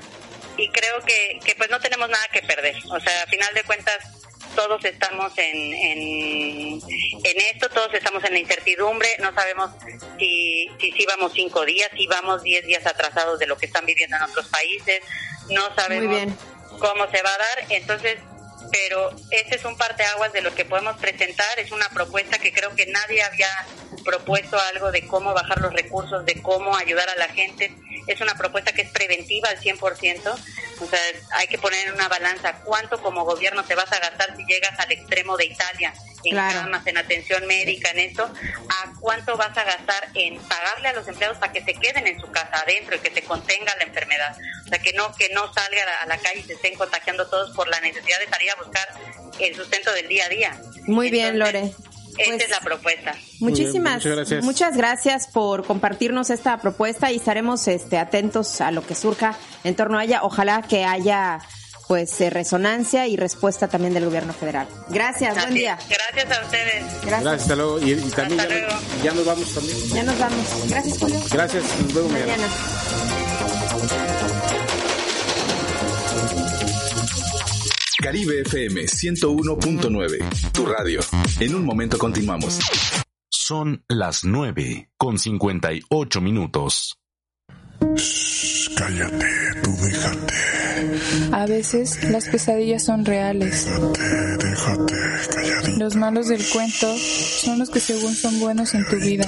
[0.56, 2.76] y creo que, que pues no tenemos nada que perder.
[2.90, 4.23] O sea, a final de cuentas,
[4.54, 9.70] todos estamos en, en, esto, todos estamos en la incertidumbre, no sabemos
[10.18, 13.86] si, si, si vamos cinco días, si vamos diez días atrasados de lo que están
[13.86, 15.00] viviendo en otros países,
[15.50, 16.32] no sabemos
[16.78, 18.18] cómo se va a dar, entonces
[18.70, 22.74] pero este es un parteaguas de lo que podemos presentar, es una propuesta que creo
[22.74, 23.48] que nadie había
[24.04, 27.74] propuesto algo de cómo bajar los recursos, de cómo ayudar a la gente,
[28.06, 29.78] es una propuesta que es preventiva al 100%,
[30.80, 31.00] o sea,
[31.32, 34.78] hay que poner en una balanza cuánto como gobierno te vas a gastar si llegas
[34.78, 35.92] al extremo de Italia
[36.24, 40.92] en camas, en atención médica, en esto, a cuánto vas a gastar en pagarle a
[40.92, 43.84] los empleados para que se queden en su casa adentro y que se contenga la
[43.84, 44.36] enfermedad.
[44.64, 47.54] O sea, que no que no salga a la calle y se estén contagiando todos
[47.54, 48.88] por la necesidad de salir a buscar
[49.38, 50.60] el sustento del día a día.
[50.86, 51.72] Muy bien, Lore.
[52.18, 53.14] Esta es pues, la propuesta.
[53.40, 54.04] Muchísimas
[54.42, 55.26] muchas gracias.
[55.26, 60.04] por compartirnos esta propuesta y estaremos este, atentos a lo que surja en torno a
[60.04, 60.20] ella.
[60.22, 61.40] Ojalá que haya
[61.88, 64.66] pues eh, resonancia y respuesta también del gobierno federal.
[64.88, 65.78] Gracias, buen día.
[65.88, 66.84] Gracias a ustedes.
[67.04, 67.80] Gracias, hasta luego.
[67.80, 68.40] Y, también
[69.02, 69.76] ya, nos vamos también.
[69.90, 70.46] Ya nos vamos.
[70.68, 71.20] Gracias, Julio.
[71.30, 72.48] Gracias, nos vemos mañana.
[78.04, 81.00] Caribe FM 101.9, tu radio.
[81.40, 82.60] En un momento continuamos.
[83.30, 86.98] Son las 9 con 58 minutos.
[88.76, 90.34] cállate, tú déjate.
[91.32, 93.66] A veces las pesadillas son reales.
[93.66, 94.94] Déjate, déjate,
[95.34, 95.78] calladito.
[95.78, 99.26] Los malos del cuento son los que según son buenos en tu vida.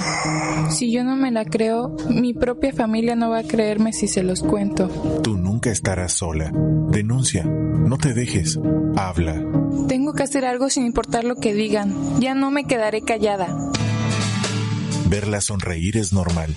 [0.70, 4.22] Si yo no me la creo, mi propia familia no va a creerme si se
[4.22, 4.88] los cuento.
[5.22, 6.52] Tú nunca estarás sola.
[6.90, 7.44] Denuncia.
[7.44, 8.58] No te dejes.
[8.96, 9.42] Habla.
[9.88, 12.20] Tengo que hacer algo sin importar lo que digan.
[12.20, 13.48] Ya no me quedaré callada.
[15.08, 16.56] Verlas sonreír es normal.